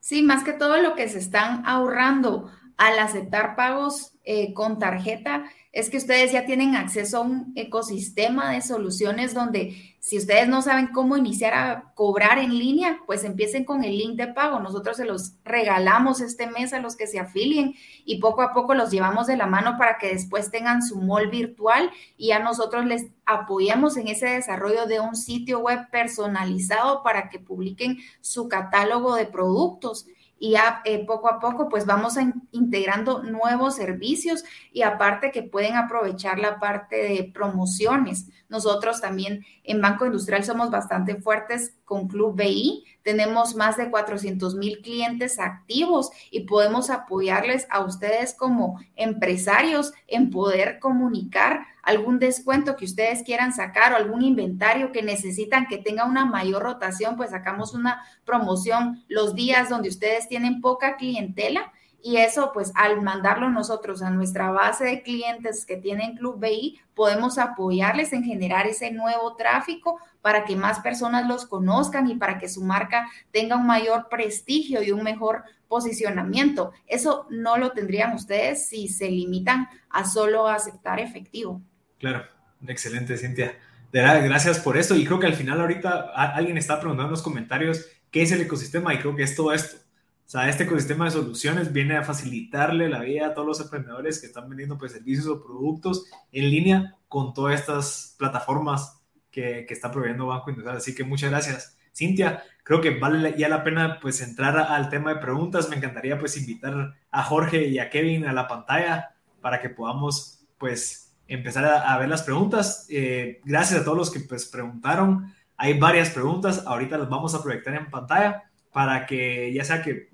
[0.00, 5.44] Sí, más que todo lo que se están ahorrando al aceptar pagos eh, con tarjeta
[5.76, 10.62] es que ustedes ya tienen acceso a un ecosistema de soluciones donde si ustedes no
[10.62, 14.58] saben cómo iniciar a cobrar en línea, pues empiecen con el link de pago.
[14.58, 17.74] Nosotros se los regalamos este mes a los que se afilien
[18.06, 21.28] y poco a poco los llevamos de la mano para que después tengan su mall
[21.28, 27.28] virtual y a nosotros les apoyamos en ese desarrollo de un sitio web personalizado para
[27.28, 30.06] que publiquen su catálogo de productos
[30.38, 32.16] y ya eh, poco a poco pues vamos
[32.52, 38.28] integrando nuevos servicios y aparte que pueden aprovechar la parte de promociones.
[38.48, 44.56] Nosotros también en Banco Industrial somos bastante fuertes con Club BI, tenemos más de 400
[44.56, 52.74] mil clientes activos y podemos apoyarles a ustedes como empresarios en poder comunicar algún descuento
[52.74, 57.30] que ustedes quieran sacar o algún inventario que necesitan que tenga una mayor rotación, pues
[57.30, 61.72] sacamos una promoción los días donde ustedes tienen poca clientela
[62.06, 66.78] y eso, pues al mandarlo nosotros a nuestra base de clientes que tienen Club BI,
[66.94, 72.38] podemos apoyarles en generar ese nuevo tráfico para que más personas los conozcan y para
[72.38, 76.70] que su marca tenga un mayor prestigio y un mejor posicionamiento.
[76.86, 81.60] Eso no lo tendrían ustedes si se limitan a solo aceptar efectivo.
[81.98, 82.22] Claro,
[82.68, 83.58] excelente, Cintia.
[83.90, 84.94] De verdad, gracias por esto.
[84.94, 88.42] Y creo que al final ahorita alguien está preguntando en los comentarios qué es el
[88.42, 89.78] ecosistema y creo que es todo esto
[90.26, 94.20] o sea, este ecosistema de soluciones viene a facilitarle la vida a todos los emprendedores
[94.20, 99.00] que están vendiendo pues, servicios o productos en línea con todas estas plataformas
[99.30, 100.78] que, que está proveyendo Banco Industrial.
[100.78, 101.78] Así que muchas gracias.
[101.94, 105.68] Cintia, creo que vale ya la pena pues entrar al tema de preguntas.
[105.68, 110.44] Me encantaría pues invitar a Jorge y a Kevin a la pantalla para que podamos
[110.58, 112.86] pues empezar a, ver las preguntas.
[112.90, 115.32] Eh, gracias a todos los que pues preguntaron.
[115.56, 118.45] Hay varias preguntas, ahorita las vamos a proyectar en pantalla
[118.76, 120.10] para que ya sea que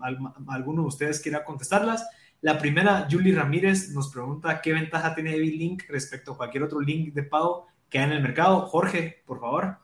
[0.47, 2.09] alguno de ustedes quiera contestarlas.
[2.43, 6.81] La primera, Julie Ramírez nos pregunta qué ventaja tiene Heavy Link respecto a cualquier otro
[6.81, 8.61] link de pago que hay en el mercado.
[8.61, 9.79] Jorge, por favor.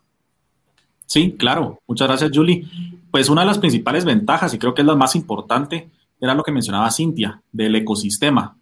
[1.07, 1.81] Sí, claro.
[1.89, 2.69] Muchas gracias, Julie.
[3.11, 6.45] Pues una de las principales ventajas, y creo que es la más importante, era lo
[6.45, 8.59] que mencionaba Cintia, del ecosistema.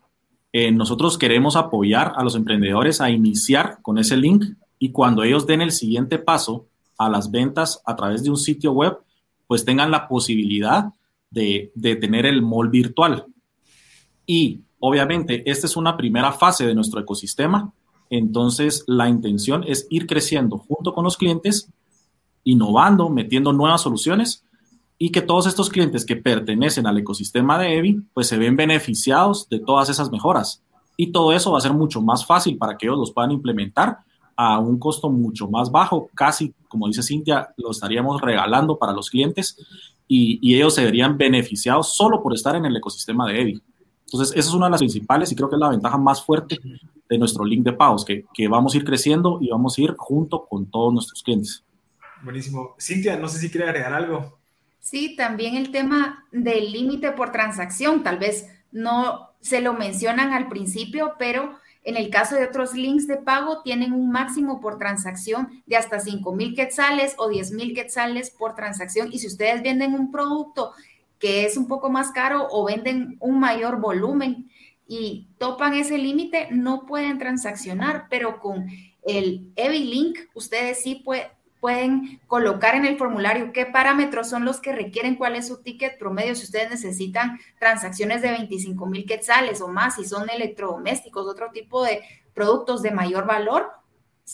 [0.50, 4.46] Eh, nosotros queremos apoyar a los emprendedores a iniciar con ese link
[4.78, 8.72] y cuando ellos den el siguiente paso a las ventas a través de un sitio
[8.72, 8.96] web,
[9.46, 10.92] pues tengan la posibilidad
[11.30, 13.26] de, tener el mall virtual.
[14.26, 17.72] Y obviamente, esta es una primera fase de nuestro ecosistema.
[18.10, 21.70] Entonces, la intención es ir creciendo junto con los clientes,
[22.44, 24.44] innovando, metiendo nuevas soluciones
[24.98, 29.48] y que todos estos clientes que pertenecen al ecosistema de EVI, pues se ven beneficiados
[29.48, 30.62] de todas esas mejoras.
[30.96, 33.98] Y todo eso va a ser mucho más fácil para que ellos los puedan implementar
[34.36, 39.10] a un costo mucho más bajo, casi, como dice Cintia, lo estaríamos regalando para los
[39.10, 39.56] clientes
[40.06, 43.62] y, ellos se verían beneficiados solo por estar en el ecosistema de EVI.
[44.04, 46.58] Entonces, esa es una de las principales y creo que es la ventaja más fuerte
[47.08, 49.94] de nuestro link de pagos, que, que vamos a ir creciendo y vamos a ir
[49.96, 51.64] junto con todos nuestros clientes.
[52.22, 52.76] Buenísimo.
[52.78, 54.38] Cintia, no sé si quiere agregar algo.
[54.80, 60.48] Sí, también el tema del límite por transacción, tal vez no se lo mencionan al
[60.48, 61.56] principio, pero
[61.86, 66.00] en el caso de otros links de pago, tienen un máximo por transacción de hasta
[66.00, 69.12] 5 mil quetzales o 10 mil quetzales por transacción.
[69.12, 70.72] Y si ustedes venden un producto
[71.20, 74.50] que es un poco más caro o venden un mayor volumen
[74.88, 78.66] y topan ese límite, no pueden transaccionar, pero con
[79.04, 81.28] el EVI Link, ustedes sí pueden
[81.60, 85.98] pueden colocar en el formulario qué parámetros son los que requieren, cuál es su ticket
[85.98, 91.50] promedio, si ustedes necesitan transacciones de 25 mil quetzales o más, si son electrodomésticos, otro
[91.52, 92.02] tipo de
[92.34, 93.70] productos de mayor valor,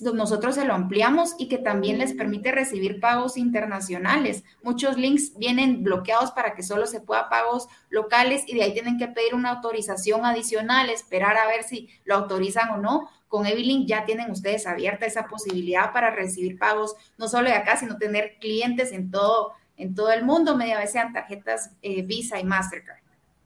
[0.01, 4.43] nosotros se lo ampliamos y que también les permite recibir pagos internacionales.
[4.63, 8.97] Muchos links vienen bloqueados para que solo se pueda pagos locales y de ahí tienen
[8.97, 13.89] que pedir una autorización adicional, esperar a ver si lo autorizan o no con Evilink
[13.89, 18.37] ya tienen ustedes abierta esa posibilidad para recibir pagos, no solo de acá, sino tener
[18.39, 22.99] clientes en todo, en todo el mundo, media vez sean tarjetas eh, Visa y Mastercard.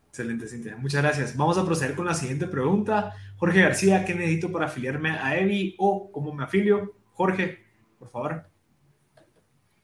[0.09, 0.77] Excelente, Cintia.
[0.77, 1.37] Muchas gracias.
[1.37, 3.13] Vamos a proceder con la siguiente pregunta.
[3.37, 6.95] Jorge García, ¿qué necesito para afiliarme a Evi o cómo me afilio?
[7.13, 7.61] Jorge,
[8.01, 8.45] por favor.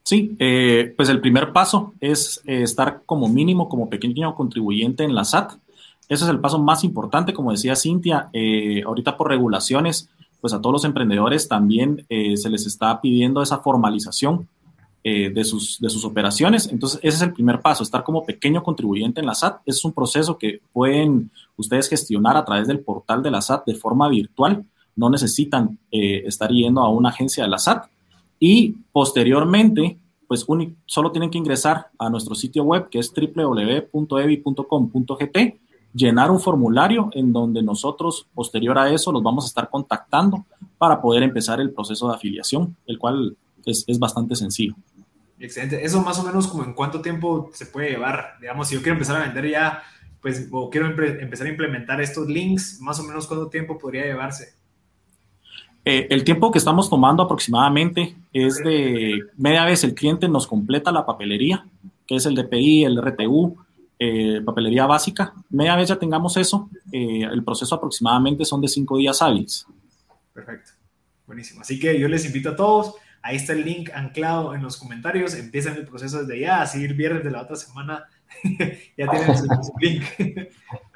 [0.03, 5.15] Sí, eh, pues el primer paso es eh, estar como mínimo, como pequeño contribuyente en
[5.15, 5.53] la SAT.
[6.13, 10.11] Ese es el paso más importante, como decía Cintia, eh, ahorita por regulaciones,
[10.43, 14.47] pues a todos los emprendedores también eh, se les está pidiendo esa formalización
[15.05, 16.69] eh, de, sus, de sus operaciones.
[16.71, 19.63] Entonces, ese es el primer paso, estar como pequeño contribuyente en la SAT.
[19.65, 23.75] Es un proceso que pueden ustedes gestionar a través del portal de la SAT de
[23.75, 24.67] forma virtual.
[24.95, 27.87] No necesitan estar yendo a una agencia de la SAT.
[28.39, 29.97] Y posteriormente,
[30.29, 30.45] pues
[30.85, 34.03] solo tienen que ingresar a nuestro sitio web que es www.evi.com.gt
[35.95, 40.45] llenar un formulario en donde nosotros, posterior a eso, los vamos a estar contactando
[40.79, 44.75] para poder empezar el proceso de afiliación, el cual es, es bastante sencillo.
[45.39, 45.85] Excelente.
[45.85, 48.35] Eso más o menos como en cuánto tiempo se puede llevar.
[48.41, 49.83] Digamos, si yo quiero empezar a vender ya,
[50.21, 54.55] pues, o quiero empezar a implementar estos links, más o menos cuánto tiempo podría llevarse.
[55.85, 60.93] Eh, el tiempo que estamos tomando aproximadamente es de media vez el cliente nos completa
[60.93, 61.67] la papelería,
[62.07, 63.57] que es el DPI, el RTU,
[64.05, 65.33] eh, papelería básica.
[65.51, 69.65] Media vez ya tengamos eso, eh, el proceso aproximadamente son de cinco días hábiles.
[70.33, 70.73] Perfecto,
[71.25, 71.61] buenísimo.
[71.61, 75.35] Así que yo les invito a todos, ahí está el link anclado en los comentarios,
[75.35, 78.07] empiezan el proceso desde ya, a seguir viernes de la otra semana,
[78.97, 79.47] ya tienen su,
[79.81, 80.03] link.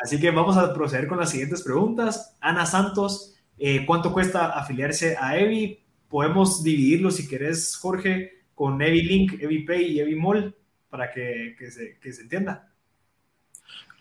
[0.02, 2.36] Así que vamos a proceder con las siguientes preguntas.
[2.40, 5.78] Ana Santos, eh, ¿cuánto cuesta afiliarse a Evi?
[6.08, 10.56] Podemos dividirlo si querés, Jorge, con Evi Link, Evi Pay y Evi Mall
[10.90, 12.65] para que se entienda.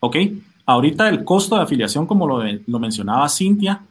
[0.05, 0.17] Ok,
[0.67, 3.87] ahorita el costo de afiliación, como lo, lo mencionaba Cintia,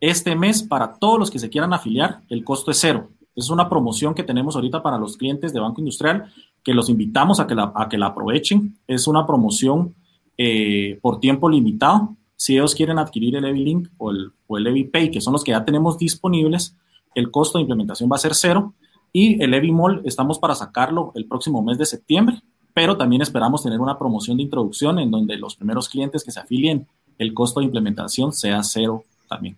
[0.00, 3.10] este mes para todos los que se quieran afiliar, el costo es cero.
[3.36, 6.24] Es una promoción que tenemos ahorita para los clientes de Banco Industrial,
[6.64, 8.76] que los invitamos a que la, a que la aprovechen.
[8.88, 9.94] Es una promoción
[10.36, 12.16] eh, por tiempo limitado.
[12.34, 15.52] Si ellos quieren adquirir el EVI-Link o el, o el Pay, que son los que
[15.52, 16.76] ya tenemos disponibles,
[17.14, 18.74] el costo de implementación va a ser cero.
[19.12, 22.42] Y el EVI-Mall estamos para sacarlo el próximo mes de septiembre,
[22.74, 26.40] pero también esperamos tener una promoción de introducción en donde los primeros clientes que se
[26.40, 26.86] afilien,
[27.18, 29.56] el costo de implementación sea cero también.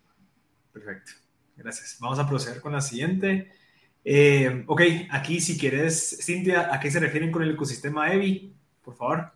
[0.72, 1.12] Perfecto,
[1.56, 1.96] gracias.
[1.98, 3.50] Vamos a proceder con la siguiente.
[4.04, 8.52] Eh, ok, aquí si quieres, Cintia, ¿a qué se refieren con el ecosistema EVI?
[8.84, 9.32] Por favor.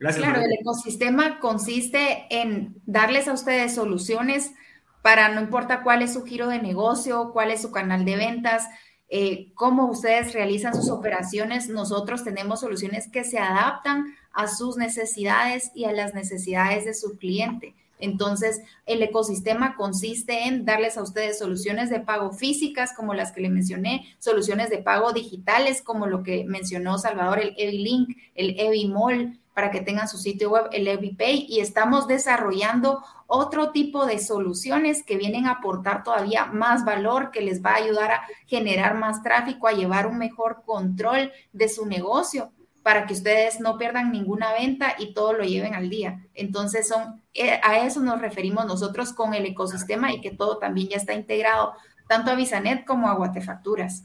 [0.00, 0.24] Gracias.
[0.24, 4.52] Claro, el ecosistema consiste en darles a ustedes soluciones
[5.00, 8.68] para no importa cuál es su giro de negocio, cuál es su canal de ventas,
[9.16, 11.68] eh, cómo ustedes realizan sus operaciones.
[11.68, 17.16] Nosotros tenemos soluciones que se adaptan a sus necesidades y a las necesidades de su
[17.16, 17.76] cliente.
[18.00, 23.42] Entonces, el ecosistema consiste en darles a ustedes soluciones de pago físicas, como las que
[23.42, 29.38] le mencioné, soluciones de pago digitales, como lo que mencionó Salvador, el EviLink, el EviMall,
[29.54, 35.04] para que tengan su sitio web, el EviPay, y estamos desarrollando otro tipo de soluciones
[35.04, 39.22] que vienen a aportar todavía más valor, que les va a ayudar a generar más
[39.22, 42.52] tráfico, a llevar un mejor control de su negocio
[42.82, 46.26] para que ustedes no pierdan ninguna venta y todo lo lleven al día.
[46.34, 50.88] Entonces, son, eh, a eso nos referimos nosotros con el ecosistema y que todo también
[50.88, 51.72] ya está integrado,
[52.08, 54.04] tanto a Visanet como a Guatefacturas.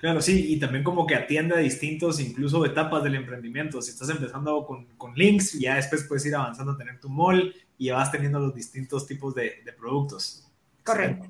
[0.00, 3.82] Claro, sí, y también como que atiende a distintos, incluso etapas del emprendimiento.
[3.82, 7.54] Si estás empezando con, con links, ya después puedes ir avanzando a tener tu mall
[7.76, 10.48] y vas teniendo los distintos tipos de, de productos.
[10.82, 11.28] Correcto.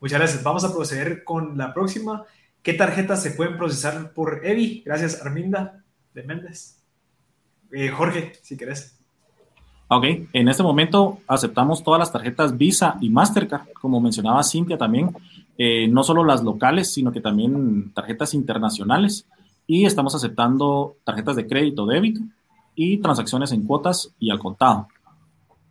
[0.00, 0.42] Muchas gracias.
[0.42, 2.24] Vamos a proceder con la próxima.
[2.60, 4.82] ¿Qué tarjetas se pueden procesar por EVI?
[4.84, 6.82] Gracias, Arminda de Méndez.
[7.70, 8.98] Eh, Jorge, si querés.
[9.88, 15.14] Ok, en este momento aceptamos todas las tarjetas Visa y Mastercard, como mencionaba Cintia también,
[15.58, 19.26] eh, no solo las locales, sino que también tarjetas internacionales.
[19.66, 22.20] Y estamos aceptando tarjetas de crédito, débito
[22.74, 24.88] y transacciones en cuotas y al contado.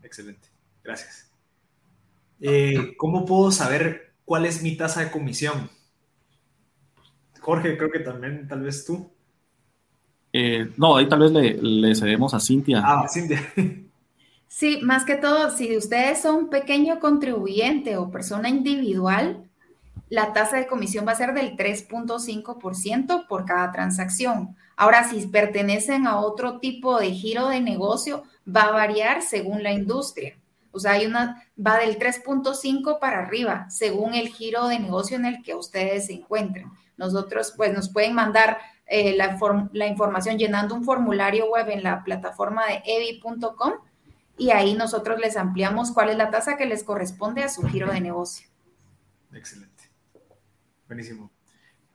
[0.03, 0.49] Excelente,
[0.83, 1.31] gracias.
[2.41, 5.69] Eh, ¿Cómo puedo saber cuál es mi tasa de comisión?
[7.39, 9.09] Jorge, creo que también, tal vez tú.
[10.33, 12.81] Eh, no, ahí tal vez le, cedemos a Cintia.
[12.83, 13.41] Ah, Cintia.
[14.49, 19.46] Sí, más que todo, si ustedes son pequeño contribuyente o persona individual,
[20.09, 24.55] la tasa de comisión va a ser del 3.5% por cada transacción.
[24.75, 29.71] Ahora, si pertenecen a otro tipo de giro de negocio, va a variar según la
[29.71, 30.37] industria.
[30.71, 35.25] O sea, hay una, va del 3.5 para arriba, según el giro de negocio en
[35.25, 36.69] el que ustedes se encuentren.
[36.97, 39.37] Nosotros, pues, nos pueden mandar eh, la,
[39.73, 43.73] la, información llenando un formulario web en la plataforma de evi.com
[44.37, 47.91] y ahí nosotros les ampliamos cuál es la tasa que les corresponde a su giro
[47.91, 48.47] de negocio.
[49.33, 49.76] Excelente.
[50.87, 51.31] Buenísimo.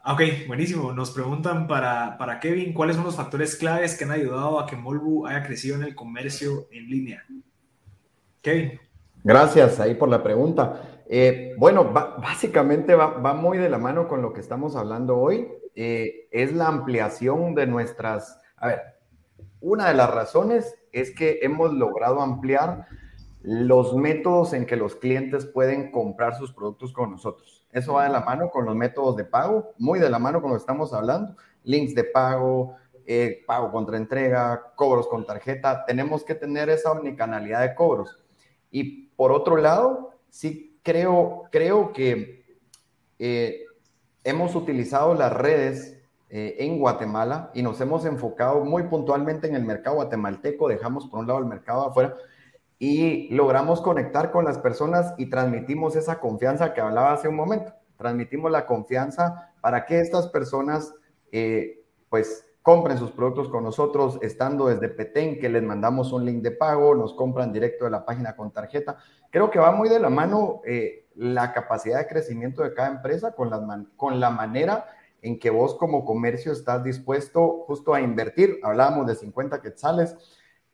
[0.04, 0.92] Ok, buenísimo.
[0.92, 4.76] Nos preguntan para, para Kevin, ¿cuáles son los factores claves que han ayudado a que
[4.76, 7.24] Molbu haya crecido en el comercio en línea?
[8.40, 8.80] Kevin.
[9.22, 11.02] Gracias ahí por la pregunta.
[11.08, 15.48] Eh, bueno, básicamente va, va, muy de la mano con lo que estamos hablando hoy.
[15.74, 18.40] Eh, es la ampliación de nuestras...
[18.56, 18.82] A ver,
[19.60, 22.86] una de las razones es que hemos logrado ampliar
[23.42, 27.61] los métodos en que los clientes pueden comprar sus productos con nosotros.
[27.72, 30.50] Eso va de la mano con los métodos de pago, muy de la mano con
[30.50, 35.84] lo que estamos hablando, links de pago, eh, pago contra entrega, cobros con tarjeta.
[35.86, 38.22] Tenemos que tener esa omnicanalidad de cobros.
[38.70, 42.44] Y por otro lado, sí creo, creo que
[43.18, 43.64] eh,
[44.22, 45.98] hemos utilizado las redes
[46.28, 51.20] eh, en Guatemala y nos hemos enfocado muy puntualmente en el mercado guatemalteco, dejamos por
[51.20, 52.16] un lado el mercado afuera
[52.84, 57.72] y logramos conectar con las personas y transmitimos esa confianza que hablaba hace un momento.
[57.96, 60.92] Transmitimos la confianza para que estas personas
[61.30, 66.42] eh, pues compren sus productos con nosotros, estando desde Petén, que les mandamos un link
[66.42, 68.96] de pago, nos compran directo de la página con tarjeta.
[69.30, 73.36] Creo que va muy de la mano eh, la capacidad de crecimiento de cada empresa
[73.36, 74.88] con la, con la manera
[75.20, 78.58] en que vos como comercio estás dispuesto justo a invertir.
[78.64, 80.16] Hablábamos de 50 quetzales.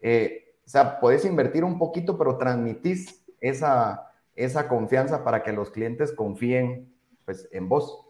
[0.00, 5.71] Eh, o sea, podés invertir un poquito, pero transmitís esa, esa confianza para que los
[5.71, 6.95] clientes confíen
[7.25, 8.05] pues, en vos.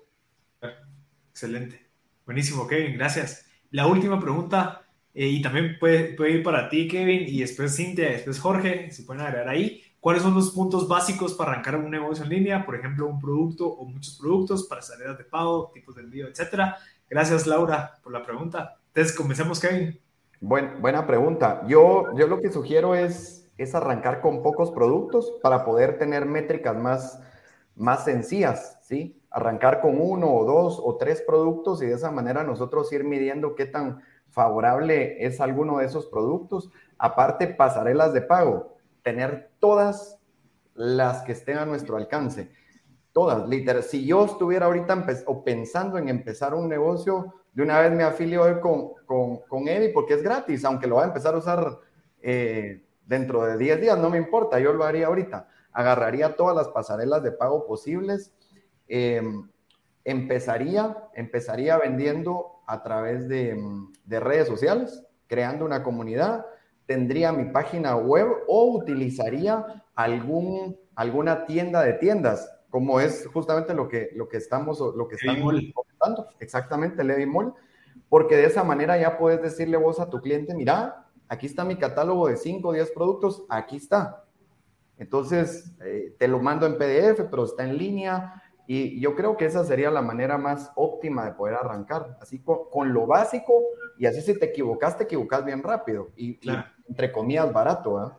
[1.31, 1.89] Excelente.
[2.27, 2.99] Buenísimo, Kevin.
[2.99, 3.47] Gracias.
[3.71, 4.83] La última pregunta,
[5.15, 9.03] eh, y también puede, puede, ir para ti, Kevin, y después Cintia, después Jorge, si
[9.05, 9.81] pueden agregar ahí.
[10.01, 12.67] ¿Cuáles son los puntos básicos para arrancar un negocio en línea?
[12.67, 16.77] Por ejemplo, un producto o muchos productos para salidas de pago, tipos de envío, etcétera.
[17.09, 18.81] Gracias, Laura, por la pregunta.
[18.89, 20.08] Entonces, comencemos, Kevin.
[20.41, 21.62] Buena pregunta.
[21.66, 26.76] Yo, yo lo que sugiero es, es arrancar con pocos productos para poder tener métricas
[26.76, 27.20] más,
[27.74, 29.20] más sencillas, ¿sí?
[29.30, 33.55] Arrancar con uno o dos o tres productos y de esa manera nosotros ir midiendo
[33.55, 36.70] qué tan favorable es alguno de esos productos.
[36.99, 40.18] Aparte, pasarelas de pago, tener todas
[40.74, 42.51] las que estén a nuestro alcance.
[43.12, 43.82] Todas, literal.
[43.82, 48.61] Si yo estuviera ahorita o pensando en empezar un negocio, de una vez me afilio
[48.61, 51.81] con, con, con Eddie porque es gratis, aunque lo va a empezar a usar
[52.23, 55.49] eh, dentro de 10 días, no me importa, yo lo haría ahorita.
[55.73, 58.33] Agarraría todas las pasarelas de pago posibles.
[58.87, 59.51] Em,
[60.05, 63.61] empezaría, empezaría vendiendo a través de,
[64.05, 66.47] de redes sociales, creando una comunidad,
[66.87, 73.89] tendría mi página web o utilizaría algún, alguna tienda de tiendas, como es justamente lo
[73.89, 75.55] que, lo que estamos, lo que estamos
[76.41, 77.55] exactamente, Levi Mall,
[78.09, 81.77] porque de esa manera ya puedes decirle vos a tu cliente, mira, aquí está mi
[81.77, 84.25] catálogo de 5 o 10 productos, aquí está.
[84.99, 89.47] Entonces, eh, te lo mando en PDF, pero está en línea, y yo creo que
[89.47, 93.63] esa sería la manera más óptima de poder arrancar, así con, lo básico,
[93.99, 96.39] y así si te equivocas, te equivocas bien rápido, y,
[96.89, 98.05] entre comillas, barato.
[98.05, 98.11] ¿eh?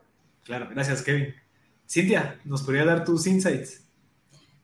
[0.44, 1.36] Claro, gracias, Kevin.
[1.88, 3.86] Cintia, ¿nos podría dar tus insights?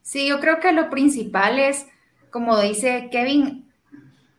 [0.02, 1.88] Sí, yo creo que lo principal es,
[2.36, 3.72] como dice Kevin,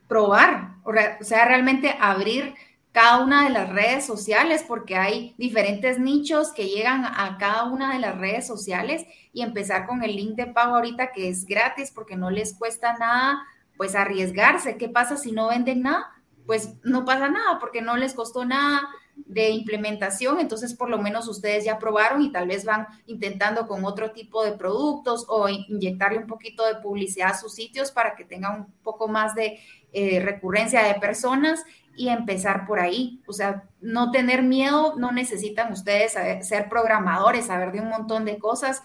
[0.06, 2.52] probar, o sea, realmente abrir
[2.92, 7.94] cada una de las redes sociales, porque hay diferentes nichos que llegan a cada una
[7.94, 11.90] de las redes sociales y empezar con el link de pago ahorita que es gratis
[11.90, 13.42] porque no les cuesta nada,
[13.78, 14.76] pues arriesgarse.
[14.76, 16.12] ¿Qué pasa si no venden nada?
[16.46, 21.26] Pues no pasa nada porque no les costó nada de implementación, entonces por lo menos
[21.26, 26.18] ustedes ya probaron y tal vez van intentando con otro tipo de productos o inyectarle
[26.18, 29.58] un poquito de publicidad a sus sitios para que tengan un poco más de
[29.92, 31.64] eh, recurrencia de personas
[31.96, 33.22] y empezar por ahí.
[33.26, 36.14] O sea, no tener miedo, no necesitan ustedes
[36.46, 38.82] ser programadores, saber de un montón de cosas.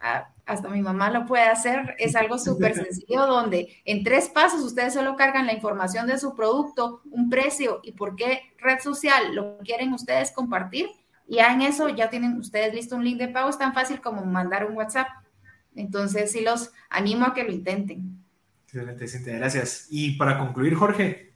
[0.00, 1.94] Ah, hasta mi mamá lo puede hacer.
[1.98, 6.34] Es algo súper sencillo donde en tres pasos ustedes solo cargan la información de su
[6.34, 10.88] producto, un precio y por qué red social lo quieren ustedes compartir.
[11.28, 13.48] Y ya en eso ya tienen ustedes listo un link de pago.
[13.48, 15.08] Es tan fácil como mandar un WhatsApp.
[15.74, 18.22] Entonces, sí los animo a que lo intenten.
[18.66, 19.86] Excelente, gracias.
[19.90, 21.32] Y para concluir, Jorge,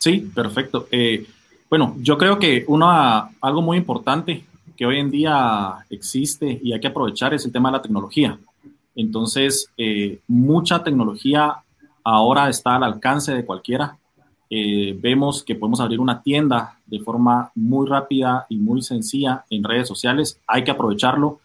[0.00, 0.88] Sí, perfecto.
[0.90, 1.26] Eh,
[1.68, 4.44] bueno, yo creo que una, algo muy importante
[4.80, 8.38] que hoy en día existe y hay que aprovechar es el tema de la tecnología.
[8.96, 11.56] Entonces, eh, mucha tecnología
[12.02, 13.98] ahora está al alcance de cualquiera.
[14.48, 19.64] Eh, vemos que podemos abrir una tienda de forma muy rápida y muy sencilla en
[19.64, 20.40] redes sociales.
[20.46, 21.40] Hay que aprovecharlo.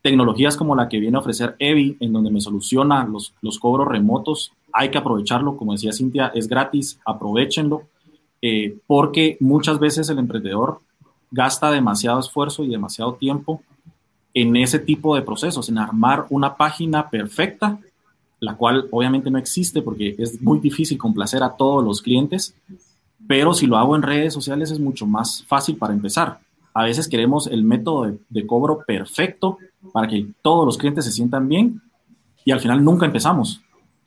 [0.00, 3.88] Tecnologías como la que viene a ofrecer Evi, en donde me soluciona los, los cobros
[3.88, 7.82] remotos, hay que aprovecharlo, como decía Cintia, es gratis, aprovechenlo,
[8.40, 10.82] eh, porque muchas veces el emprendedor
[11.30, 13.62] gasta demasiado esfuerzo y demasiado tiempo
[14.34, 17.78] en ese tipo de procesos, en armar una página perfecta,
[18.38, 22.54] la cual obviamente no existe porque es muy difícil complacer a todos los clientes,
[23.26, 26.40] pero si lo hago en redes sociales es mucho más fácil para empezar.
[26.72, 29.58] A veces queremos el método de cobro perfecto
[29.92, 31.82] para que todos los clientes se sientan bien
[32.44, 33.60] y al final nunca empezamos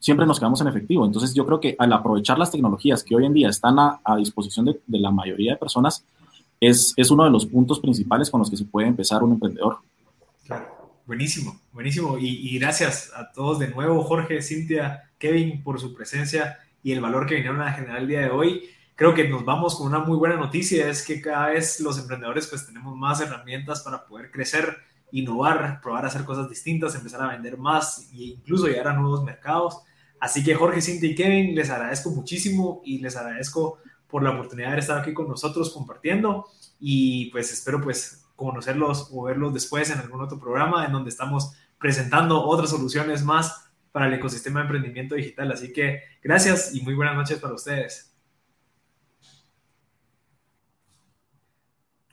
[0.04, 1.06] siempre nos quedamos en efectivo.
[1.06, 4.66] Entonces yo creo que al aprovechar las tecnologías que hoy en día están a, disposición
[4.66, 6.04] de, la mayoría de personas,
[6.68, 9.78] es, es, uno de los puntos principales con los que se puede empezar un emprendedor.
[10.46, 12.16] Claro, buenísimo, buenísimo.
[12.18, 17.26] Y, gracias a todos de nuevo, Jorge, Cintia, Kevin, por su presencia y el valor
[17.26, 18.64] que vinieron a generar el día de hoy.
[18.94, 22.46] Creo que nos vamos con una muy buena noticia, es que cada vez los emprendedores
[22.46, 24.76] pues tenemos más herramientas para poder crecer,
[25.10, 29.24] innovar, probar a hacer cosas distintas, empezar a vender más e incluso llegar a nuevos
[29.24, 29.80] mercados.
[30.20, 33.78] Así que Jorge, Cintia y Kevin, les agradezco muchísimo y les agradezco
[34.08, 36.46] por la oportunidad de estar aquí con nosotros compartiendo
[36.78, 41.52] y pues espero pues conocerlos o verlos después en algún otro programa en donde estamos
[41.78, 45.52] presentando otras soluciones más para el ecosistema de emprendimiento digital.
[45.52, 48.14] Así que gracias y muy buenas noches para ustedes.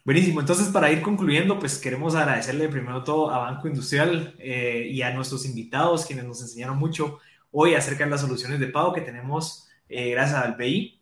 [0.03, 5.03] Buenísimo, entonces para ir concluyendo, pues queremos agradecerle primero todo a Banco Industrial eh, y
[5.03, 7.19] a nuestros invitados, quienes nos enseñaron mucho
[7.51, 11.00] hoy acerca de las soluciones de pago que tenemos eh, gracias al BI.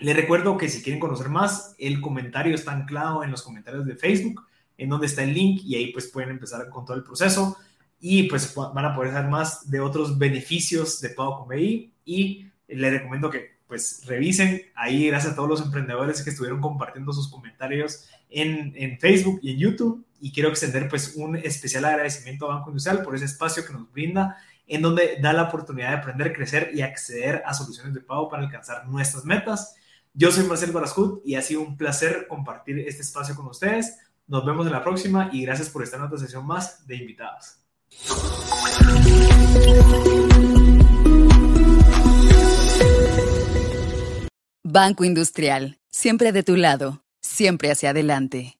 [0.00, 3.96] Les recuerdo que si quieren conocer más, el comentario está anclado en los comentarios de
[3.96, 4.46] Facebook,
[4.78, 7.58] en donde está el link y ahí pues pueden empezar con todo el proceso.
[8.00, 12.46] Y pues van a poder saber más de otros beneficios de pago con BI y
[12.66, 14.62] les recomiendo que pues revisen.
[14.74, 19.52] Ahí gracias a todos los emprendedores que estuvieron compartiendo sus comentarios en, en, Facebook y
[19.52, 20.06] en YouTube.
[20.18, 23.92] Y quiero extender pues un especial agradecimiento a Banco Industrial por ese espacio que nos
[23.92, 24.38] brinda
[24.70, 28.44] en donde da la oportunidad de aprender, crecer y acceder a soluciones de pago para
[28.44, 29.74] alcanzar nuestras metas.
[30.12, 33.96] Yo soy Marcel Barascut y ha sido un placer compartir este espacio con ustedes.
[34.26, 37.58] Nos vemos en la próxima y gracias por estar en otra sesión más de invitados.
[44.64, 48.59] Banco Industrial, siempre de tu lado, siempre hacia adelante.